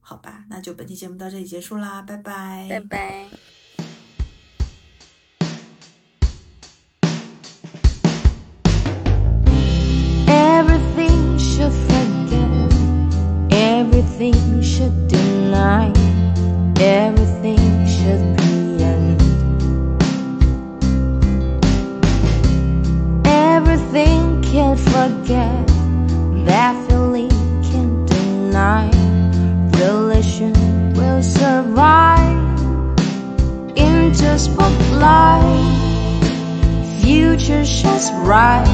[0.10, 3.26] 好吧，那就本期节目到这里结束啦，拜拜，拜拜。
[10.26, 12.74] Everything should forget,
[13.52, 15.92] everything should deny,
[16.78, 19.22] everything should be end.
[23.26, 25.69] Everything can forget,
[31.24, 32.60] survive
[33.76, 35.76] into spotlight.
[37.02, 38.68] Future shines bright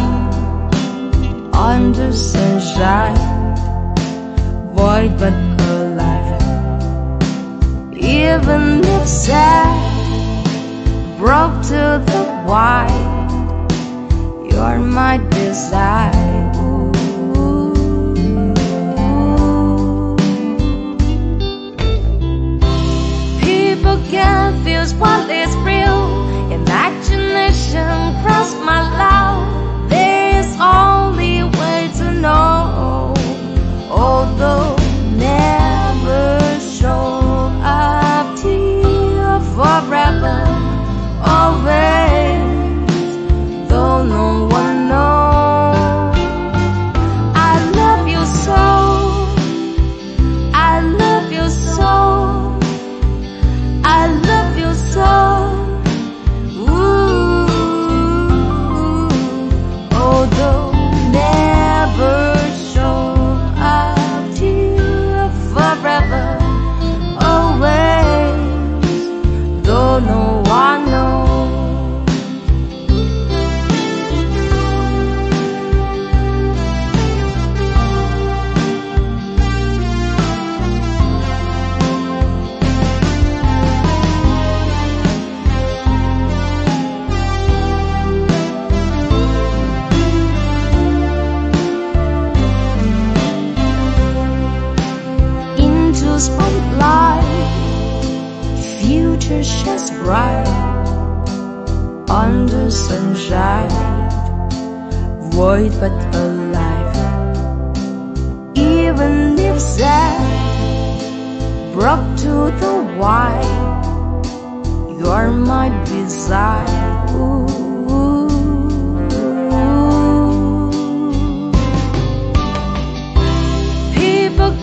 [1.54, 3.16] under sunshine,
[4.76, 5.34] void but
[5.70, 6.42] alive.
[7.94, 9.76] Even if sad,
[11.18, 13.02] broke to the white,
[14.52, 16.45] you're my desire.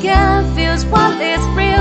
[0.03, 1.72] People confuse what is real.